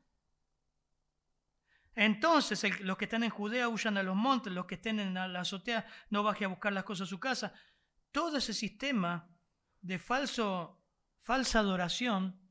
[1.97, 5.41] Entonces, los que están en Judea huyan a los montes, los que estén en la
[5.41, 7.53] azotea no bajen a buscar las cosas a su casa.
[8.13, 9.29] Todo ese sistema
[9.81, 10.81] de falso,
[11.19, 12.44] falsa adoración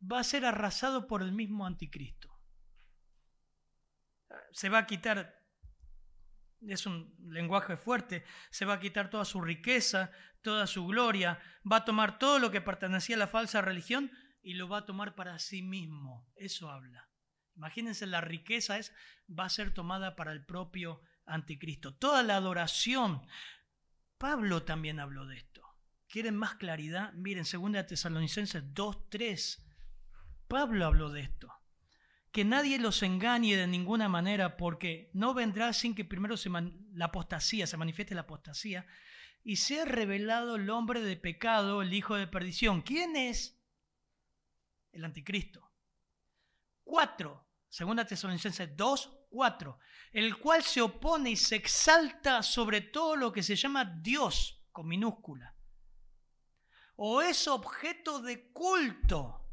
[0.00, 2.32] va a ser arrasado por el mismo anticristo.
[4.52, 5.42] Se va a quitar,
[6.60, 10.10] es un lenguaje fuerte, se va a quitar toda su riqueza,
[10.42, 14.10] toda su gloria, va a tomar todo lo que pertenecía a la falsa religión
[14.42, 16.30] y lo va a tomar para sí mismo.
[16.36, 17.08] Eso habla.
[17.56, 18.92] Imagínense, la riqueza es,
[19.28, 21.94] va a ser tomada para el propio anticristo.
[21.96, 23.26] Toda la adoración.
[24.18, 25.62] Pablo también habló de esto.
[26.08, 27.12] ¿Quieren más claridad?
[27.14, 29.65] Miren, 2 Tesalonicenses 2, 3.
[30.48, 31.52] Pablo habló de esto.
[32.32, 36.50] Que nadie los engañe de ninguna manera, porque no vendrá sin que primero se
[36.92, 38.86] la apostasía, se manifieste la apostasía,
[39.42, 42.82] y sea revelado el hombre de pecado, el hijo de perdición.
[42.82, 43.58] ¿Quién es?
[44.92, 45.72] El anticristo.
[46.84, 49.78] Cuatro, segunda Tesalonicenses 2, 4,
[50.12, 54.86] el cual se opone y se exalta sobre todo lo que se llama Dios, con
[54.86, 55.56] minúscula,
[56.96, 59.45] o es objeto de culto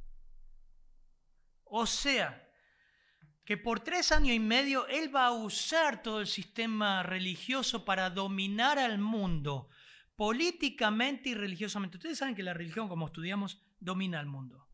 [1.76, 2.48] o sea,
[3.46, 8.12] que por tres años y medio él va a usar todo el sistema religioso para
[8.12, 9.70] dominar al mundo,
[10.16, 11.98] políticamente y religiosamente.
[11.98, 14.70] Ustedes saben que la religión, como estudiamos, domina al mundo.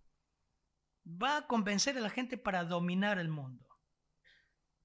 [1.05, 3.65] Va a convencer a la gente para dominar el mundo.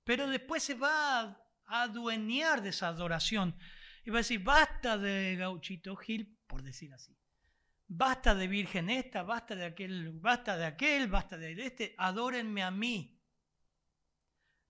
[0.04, 1.20] Pero después se va
[1.66, 3.58] a adueñar de esa adoración
[4.04, 7.18] y va a decir, basta de gauchito Gil, por decir así.
[7.96, 12.72] Basta de virgen esta, basta de aquel, basta de aquel, basta de este, adórenme a
[12.72, 13.22] mí.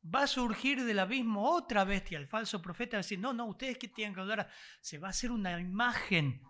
[0.05, 3.47] Va a surgir del abismo otra bestia, el falso profeta, va a decir, no, no,
[3.47, 4.51] ustedes que tienen que adorar,
[4.83, 6.43] se va a hacer una imagen,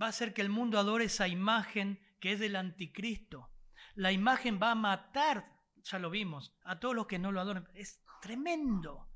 [0.00, 3.52] va a hacer que el mundo adore esa imagen que es del anticristo.
[3.96, 7.68] La imagen va a matar, ya lo vimos, a todos los que no lo adoran.
[7.74, 9.10] Es tremendo.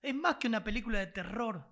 [0.00, 1.69] Es más que una película de terror.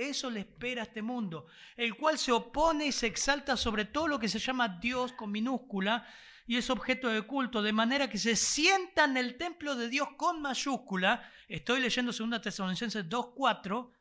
[0.00, 1.46] Eso le espera a este mundo,
[1.76, 5.30] el cual se opone y se exalta sobre todo lo que se llama Dios con
[5.30, 6.08] minúscula
[6.46, 10.08] y es objeto de culto, de manera que se sienta en el templo de Dios
[10.16, 13.92] con mayúscula, estoy leyendo 2 Tesalonicenses 2.4,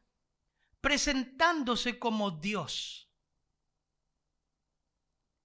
[0.80, 3.12] presentándose como Dios.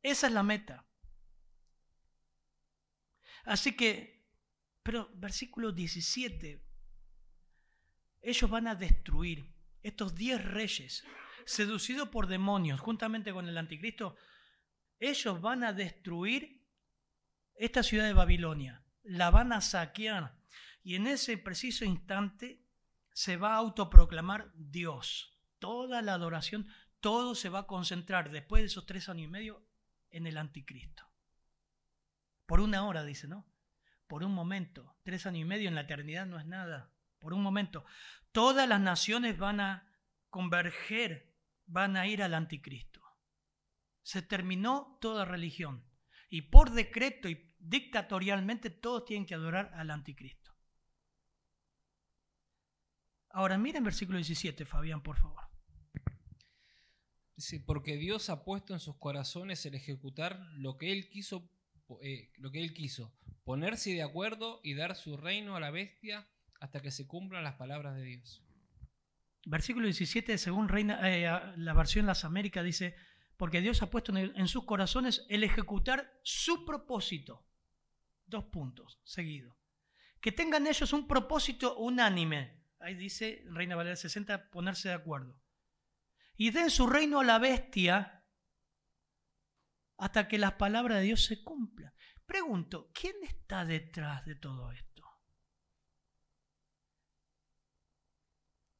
[0.02, 0.86] Esa es la meta.
[3.42, 4.24] Así que,
[4.84, 6.64] pero versículo 17,
[8.22, 9.53] ellos van a destruir
[9.84, 11.04] estos diez reyes,
[11.44, 14.16] seducidos por demonios, juntamente con el anticristo,
[14.98, 16.66] ellos van a destruir
[17.54, 20.36] esta ciudad de Babilonia, la van a saquear
[20.82, 22.64] y en ese preciso instante
[23.12, 25.38] se va a autoproclamar Dios.
[25.58, 26.66] Toda la adoración,
[27.00, 29.66] todo se va a concentrar después de esos tres años y medio
[30.10, 31.04] en el anticristo.
[32.46, 33.46] Por una hora, dice, ¿no?
[34.06, 34.96] Por un momento.
[35.02, 36.93] Tres años y medio en la eternidad no es nada.
[37.24, 37.86] Por un momento.
[38.32, 39.90] Todas las naciones van a
[40.28, 43.00] converger, van a ir al anticristo.
[44.02, 45.88] Se terminó toda religión.
[46.28, 50.52] Y por decreto y dictatorialmente todos tienen que adorar al anticristo.
[53.30, 55.44] Ahora miren versículo 17, Fabián, por favor.
[57.36, 61.50] Dice, porque Dios ha puesto en sus corazones el ejecutar lo que Él quiso,
[62.02, 66.28] eh, lo que Él quiso, ponerse de acuerdo y dar su reino a la bestia
[66.60, 68.42] hasta que se cumplan las palabras de Dios.
[69.46, 72.96] Versículo 17, según eh, la versión Las Américas, dice,
[73.36, 77.46] porque Dios ha puesto en sus corazones el ejecutar su propósito.
[78.26, 79.58] Dos puntos, seguido.
[80.20, 82.64] Que tengan ellos un propósito unánime.
[82.80, 85.38] Ahí dice Reina Valera 60, ponerse de acuerdo.
[86.36, 88.24] Y den su reino a la bestia
[89.98, 91.92] hasta que las palabras de Dios se cumplan.
[92.26, 94.93] Pregunto, ¿quién está detrás de todo esto?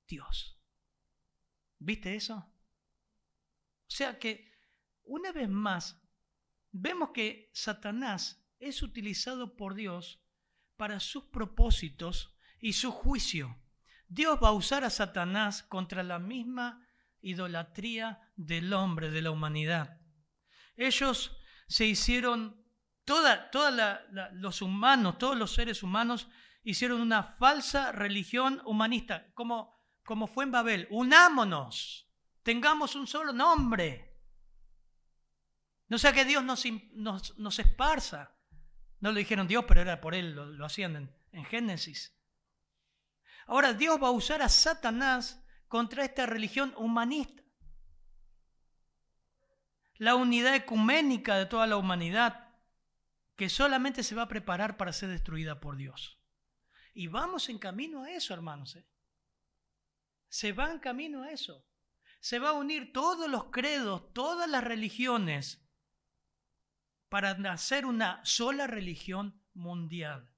[0.06, 0.58] Dios.
[1.78, 2.36] ¿Viste eso?
[2.36, 4.52] O sea que,
[5.04, 6.00] una vez más,
[6.72, 10.22] vemos que Satanás es utilizado por Dios
[10.76, 13.56] para sus propósitos y su juicio.
[14.08, 16.86] Dios va a usar a Satanás contra la misma
[17.20, 20.00] idolatría del hombre, de la humanidad.
[20.76, 21.36] Ellos
[21.68, 22.64] se hicieron,
[23.04, 24.02] toda, toda
[24.32, 26.28] los humanos, todos los seres humanos
[26.62, 29.73] hicieron una falsa religión humanista, como,
[30.04, 30.86] como fue en Babel.
[30.90, 32.08] Unámonos,
[32.42, 34.12] tengamos un solo nombre.
[35.88, 36.64] No sea que Dios nos,
[37.36, 38.36] nos, esparza.
[39.00, 42.16] No lo dijeron Dios, pero era por él, lo, hacían en Génesis.
[43.46, 47.42] Ahora Dios va a usar a Satanás contra esta religión humanista.
[49.96, 52.48] La unidad ecuménica de toda la humanidad
[53.36, 56.18] que solamente se va a preparar para ser destruida por Dios.
[56.94, 58.76] Y vamos en camino a eso, hermanos.
[58.76, 58.86] ¿eh?
[60.34, 61.64] Se va en camino a eso.
[62.18, 65.64] Se va a unir todos los credos, todas las religiones,
[67.08, 70.28] para hacer una sola religión mundial.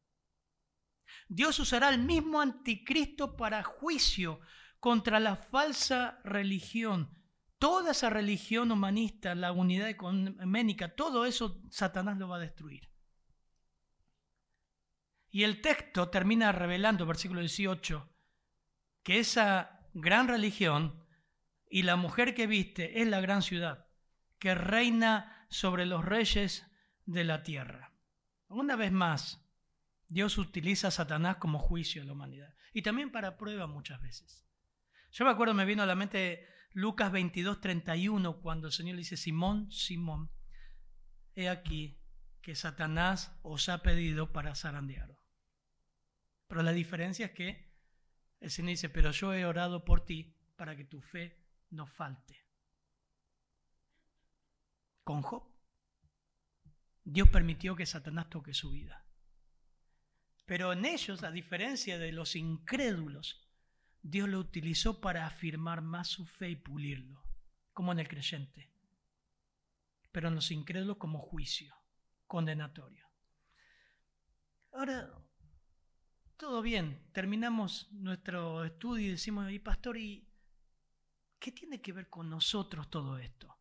[1.29, 4.41] Dios usará el mismo anticristo para juicio
[4.81, 7.11] contra la falsa religión.
[7.59, 12.91] Toda esa religión humanista, la unidad ecuménica, todo eso Satanás lo va a destruir.
[15.31, 18.13] Y el texto termina revelando, versículo 18,
[19.03, 21.03] que esa gran religión
[21.71, 23.87] y la mujer que viste es la gran ciudad,
[24.39, 26.67] que reina sobre los reyes
[27.07, 27.95] de la tierra.
[28.49, 29.43] Una vez más,
[30.09, 34.47] Dios utiliza a Satanás como juicio de la humanidad y también para prueba muchas veces.
[35.13, 39.01] Yo me acuerdo, me vino a la mente Lucas 22, 31, cuando el Señor le
[39.01, 40.31] dice, Simón, Simón,
[41.35, 42.03] he aquí
[42.43, 45.17] que Satanás os ha pedido para zarandearos.
[46.49, 47.66] Pero la diferencia es que
[48.47, 51.37] el Señor dice, pero yo he orado por ti para que tu fe
[51.71, 52.45] no falte.
[55.03, 55.45] Con Job,
[57.03, 59.05] Dios permitió que Satanás toque su vida.
[60.45, 63.45] Pero en ellos, a diferencia de los incrédulos,
[64.01, 67.25] Dios lo utilizó para afirmar más su fe y pulirlo,
[67.73, 68.71] como en el creyente.
[70.13, 71.75] Pero en los incrédulos como juicio,
[72.29, 73.09] condenatorio.
[74.73, 75.13] Ahora,
[76.37, 80.29] todo bien, terminamos nuestro estudio y decimos, y pastor, ¿y
[81.39, 83.59] qué tiene que ver con nosotros todo esto?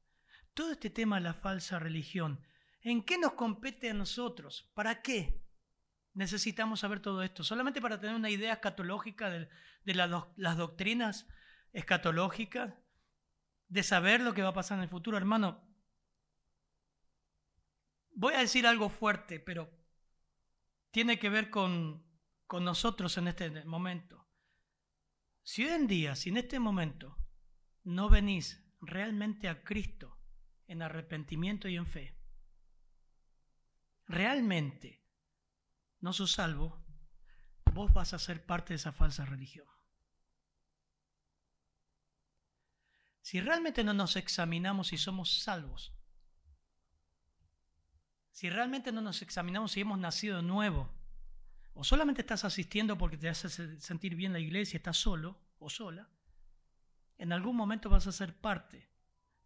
[0.54, 2.42] Todo este tema de la falsa religión,
[2.82, 4.72] ¿en qué nos compete a nosotros?
[4.74, 5.46] ¿Para qué?
[6.16, 7.44] necesitamos saber todo esto?
[7.44, 9.48] Solamente para tener una idea escatológica de,
[9.94, 11.28] las doctrinas
[11.72, 12.74] escatológicas,
[13.68, 15.18] de saber lo que va a pasar en el futuro.
[15.18, 15.62] Hermano,
[18.12, 19.70] voy a decir algo fuerte, pero
[20.92, 22.05] tiene que ver con,
[22.48, 24.28] con nosotros en este momento.
[25.44, 27.18] Si hoy en día, si en este momento
[27.84, 30.20] no venís realmente a Cristo
[30.68, 32.20] en arrepentimiento y en fe,
[34.08, 35.04] realmente
[36.00, 36.84] no sos salvo,
[37.74, 39.68] vos vas a ser parte de esa falsa religión.
[43.22, 45.94] Si realmente no nos examinamos si somos salvos,
[48.32, 50.94] si realmente no nos examinamos si hemos nacido de nuevo,
[51.76, 53.50] o solamente estás asistiendo porque te hace
[53.80, 56.10] sentir bien la iglesia, estás solo o sola,
[57.18, 58.90] en algún momento vas a ser parte,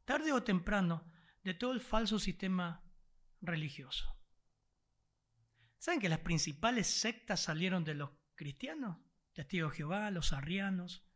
[0.05, 1.03] tarde o temprano,
[1.43, 2.83] de todo el falso sistema
[3.41, 4.15] religioso.
[5.79, 8.97] ¿Saben que las principales sectas salieron de los cristianos?
[9.33, 11.07] Testigos de Jehová, los arrianos,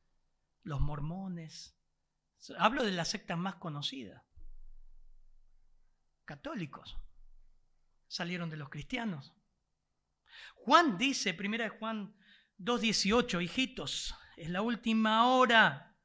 [0.64, 1.78] los mormones.
[2.58, 4.26] Hablo de la secta más conocida.
[6.26, 6.98] Católicos.
[8.08, 9.34] Salieron de los cristianos.
[10.56, 12.16] Juan dice, primera de Juan
[12.60, 15.96] 2.18, hijitos, es la última hora.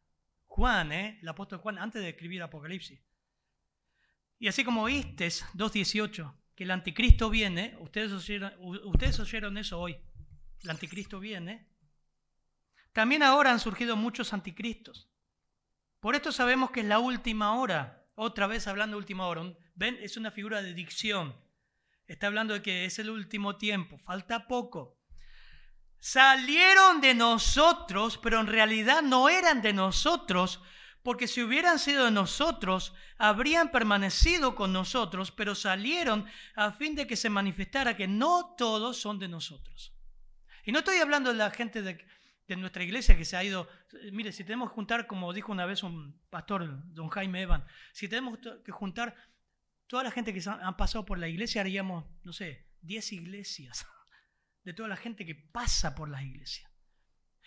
[0.47, 1.19] Juan, ¿eh?
[1.23, 3.01] el apóstol Juan, antes de escribir Apocalipsis.
[4.39, 9.97] Y así como oíste 2.18, que el anticristo viene, ustedes oyeron, ustedes oyeron eso hoy,
[10.63, 11.69] el anticristo viene,
[12.93, 15.09] también ahora han surgido muchos anticristos.
[16.01, 20.17] Por esto sabemos que es la última hora, otra vez hablando última hora, ven, es
[20.17, 21.37] una figura de dicción,
[22.09, 24.99] está hablando de que es el último tiempo, falta poco.
[26.01, 30.63] Salieron de nosotros, pero en realidad no eran de nosotros,
[31.03, 37.07] porque si hubieran sido de nosotros, habrían permanecido con nosotros, pero salieron a fin de
[37.07, 39.95] que se manifestara que no todos son de nosotros.
[40.65, 42.07] Y no estoy hablando de la gente de,
[42.57, 43.69] nuestra iglesia que se ha ido,
[44.13, 48.09] mire, si tenemos que juntar, como dijo una vez un pastor, don Jaime Evan, si
[48.09, 49.15] tenemos que juntar
[49.89, 53.87] toda la gente que han pasado por la iglesia, haríamos, no sé, 10 iglesias
[54.65, 56.71] de toda la gente que pasa por las iglesias.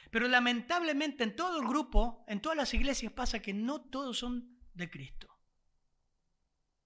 [0.09, 4.59] Pero lamentablemente en todo el grupo, en todas las iglesias pasa que no todos son
[4.73, 5.27] de Cristo.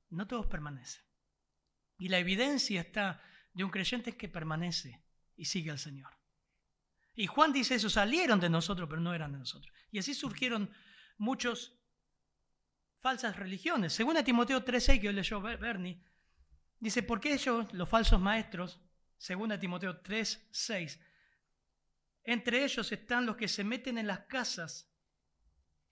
[0.10, 1.04] No todos permanecen.
[1.98, 3.22] Y la evidencia está
[3.54, 5.04] de un creyente que permanece
[5.36, 6.12] y sigue al Señor.
[7.16, 9.74] Y Juan dice eso, salieron de nosotros, pero no eran de nosotros.
[9.90, 10.70] Y así surgieron
[11.18, 11.80] muchos
[13.06, 13.94] falsas religiones.
[13.94, 16.02] Según a Timoteo 3.6 que hoy leyó Bernie,
[16.80, 18.82] dice, porque ellos, los falsos maestros,
[19.20, 21.00] según a Timoteo 3.6,
[22.24, 24.92] entre ellos están los que se meten en las casas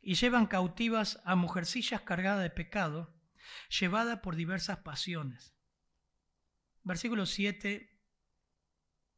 [0.02, 3.14] y llevan cautivas a mujercillas cargadas de pecado,
[3.80, 5.54] llevadas por diversas pasiones.
[6.82, 7.96] Versículo 7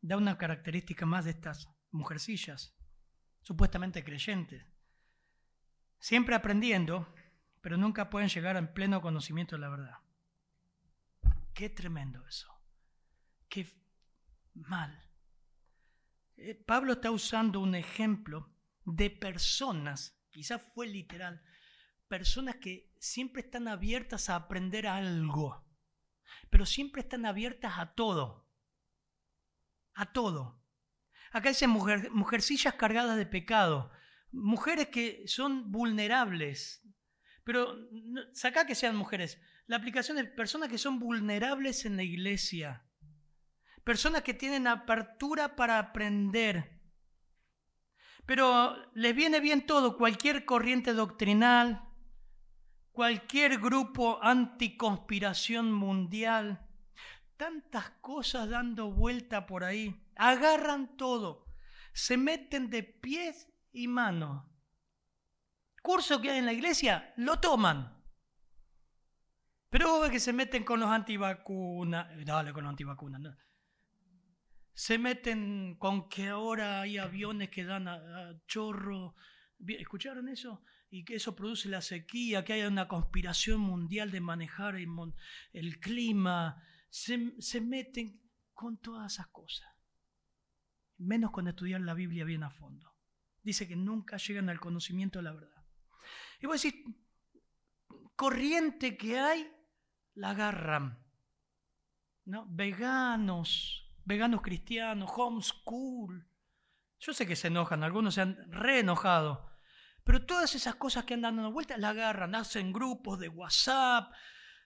[0.01, 2.75] da una característica más de estas mujercillas,
[3.41, 4.65] supuestamente creyentes.
[5.97, 7.07] Siempre aprendiendo,
[7.65, 9.97] pero nunca pueden llegar en pleno conocimiento de la verdad.
[11.51, 12.47] Qué tremendo eso.
[13.49, 13.67] Qué
[14.53, 15.09] mal.
[16.37, 18.53] Eh, Pablo está usando un ejemplo
[18.83, 21.43] de personas, quizás fue literal,
[22.07, 25.67] personas que siempre están abiertas a aprender algo,
[26.51, 28.47] pero siempre están abiertas a todo,
[29.95, 30.61] a todo.
[31.31, 33.91] Acá dice mujer, mujercillas cargadas de pecado,
[34.31, 36.85] mujeres que son vulnerables,
[37.45, 37.77] pero
[38.33, 39.39] saca que sean mujeres.
[39.67, 42.85] La aplicación es personas que son vulnerables en la iglesia
[43.85, 46.81] personas que tienen apertura para aprender.
[48.25, 51.87] Pero les viene bien todo, cualquier corriente doctrinal,
[52.91, 56.67] cualquier grupo anticonspiración mundial,
[57.37, 61.45] tantas cosas dando vuelta por ahí, agarran todo,
[61.93, 64.43] se meten de pies y manos.
[65.85, 68.03] Curso que hay en la iglesia, lo toman.
[69.69, 73.35] Pero que se meten con los antivacunas, dale con los antivacunas, no
[74.75, 79.15] se meten con que ahora hay aviones que dan a, chorro.
[79.65, 80.63] ¿Escucharon eso?
[80.89, 86.61] Y que eso produce la sequía, que haya una conspiración mundial de manejar el, clima.
[86.89, 88.21] Se, se meten
[88.53, 89.69] con todas esas cosas.
[90.97, 92.93] Menos con estudiar la Biblia bien a fondo.
[93.43, 95.54] Dice que nunca llegan al conocimiento de la verdad.
[96.41, 96.83] Y voy a decir,
[98.15, 99.51] corriente que hay,
[100.13, 101.05] la agarran.
[102.25, 102.45] ¿no?
[102.49, 106.27] Veganos, veganos cristianos, homeschool.
[106.99, 109.49] Yo sé que se enojan, algunos se han re enojado,
[110.03, 114.11] pero todas esas cosas que andan dando vueltas la agarran, hacen grupos de WhatsApp,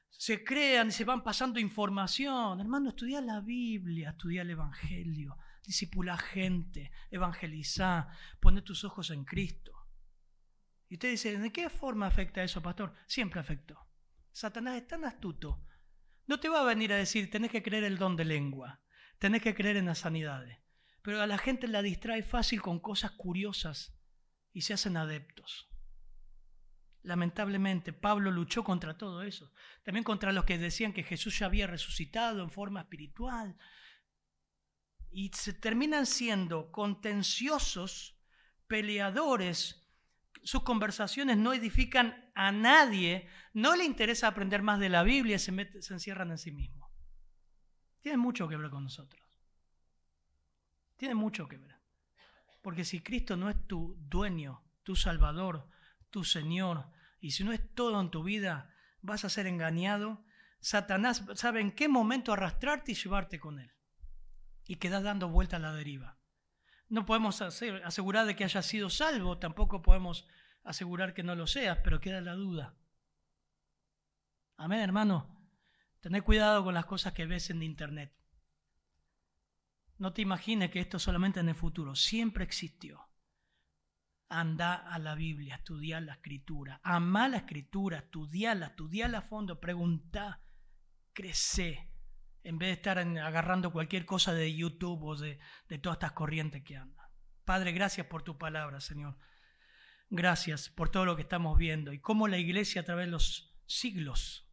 [0.09, 2.59] se crean y se van pasando información.
[2.59, 8.07] Hermano, estudia la Biblia, estudia el Evangelio, disipula gente, evangeliza,
[8.39, 9.78] pone tus ojos en Cristo.
[10.89, 12.93] Y usted dice, ¿de qué forma afecta eso, pastor?
[13.07, 13.87] Siempre afectó.
[14.31, 15.63] Satanás es tan astuto.
[16.27, 18.81] No te va a venir a decir, tenés que creer el don de lengua
[19.19, 20.57] tenés que creer en las sanidades.
[21.03, 23.95] Pero a la gente la distrae fácil con cosas curiosas
[24.51, 25.69] y se hacen adeptos.
[27.01, 29.53] Lamentablemente, Pablo luchó contra todo eso.
[29.83, 33.57] También contra los que decían que Jesús ya había resucitado en forma espiritual.
[35.11, 38.19] Y se terminan siendo contenciosos,
[38.67, 39.88] peleadores.
[40.43, 43.27] Sus conversaciones no edifican a nadie.
[43.53, 46.89] No le interesa aprender más de la Biblia, se, se encierran en sí mismos.
[48.01, 49.21] Tiene mucho que ver con nosotros.
[50.95, 51.75] Tiene mucho que ver.
[52.61, 55.69] Porque si Cristo no es tu dueño, tu Salvador,
[56.09, 60.23] tu Señor, y si no es todo en tu vida, vas a ser engañado.
[60.59, 63.71] Satanás sabe en qué momento arrastrarte y llevarte con él.
[64.65, 66.18] Y quedas dando vuelta a la deriva.
[66.89, 70.27] No podemos asegurar de que hayas sido salvo, tampoco podemos
[70.63, 72.75] asegurar que no lo seas, pero queda la duda.
[74.57, 75.39] Amén, hermano.
[76.01, 78.13] Tené cuidado con las cosas que ves en internet.
[79.97, 83.09] No te imagines que esto solamente en el futuro, siempre existió.
[84.29, 90.41] Anda a la Biblia, estudia la escritura, ama la escritura, estudiala, estudiala a fondo, pregunta,
[91.13, 91.88] crece,
[92.43, 96.63] en vez de estar agarrando cualquier cosa de YouTube o de, de todas estas corrientes
[96.63, 97.05] que andan.
[97.45, 99.17] Padre, gracias por tu palabra, Señor.
[100.09, 103.59] Gracias por todo lo que estamos viendo y cómo la iglesia a través de los
[103.65, 104.49] siglos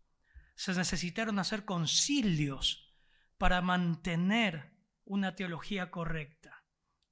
[0.55, 2.95] se necesitaron hacer concilios
[3.39, 4.73] para mantener
[5.05, 6.65] una teología correcta.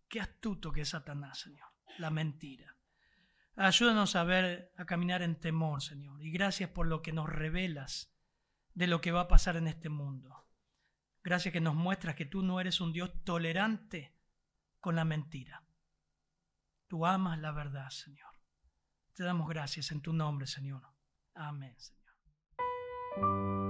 [0.09, 1.69] Qué astuto que es Satanás, Señor,
[1.99, 2.77] la mentira.
[3.57, 8.17] Ayúdanos a ver, a caminar en temor, Señor, y gracias por lo que nos revelas
[8.75, 10.44] de lo que va a pasar en este mundo.
[11.25, 14.15] Gracias que nos muestras que tú no eres un Dios tolerante
[14.79, 15.65] con la mentira.
[16.87, 18.31] Tú amas la verdad, Señor.
[19.15, 20.83] Te damos gracias en tu nombre, Señor.
[21.35, 23.64] Amén, Señor.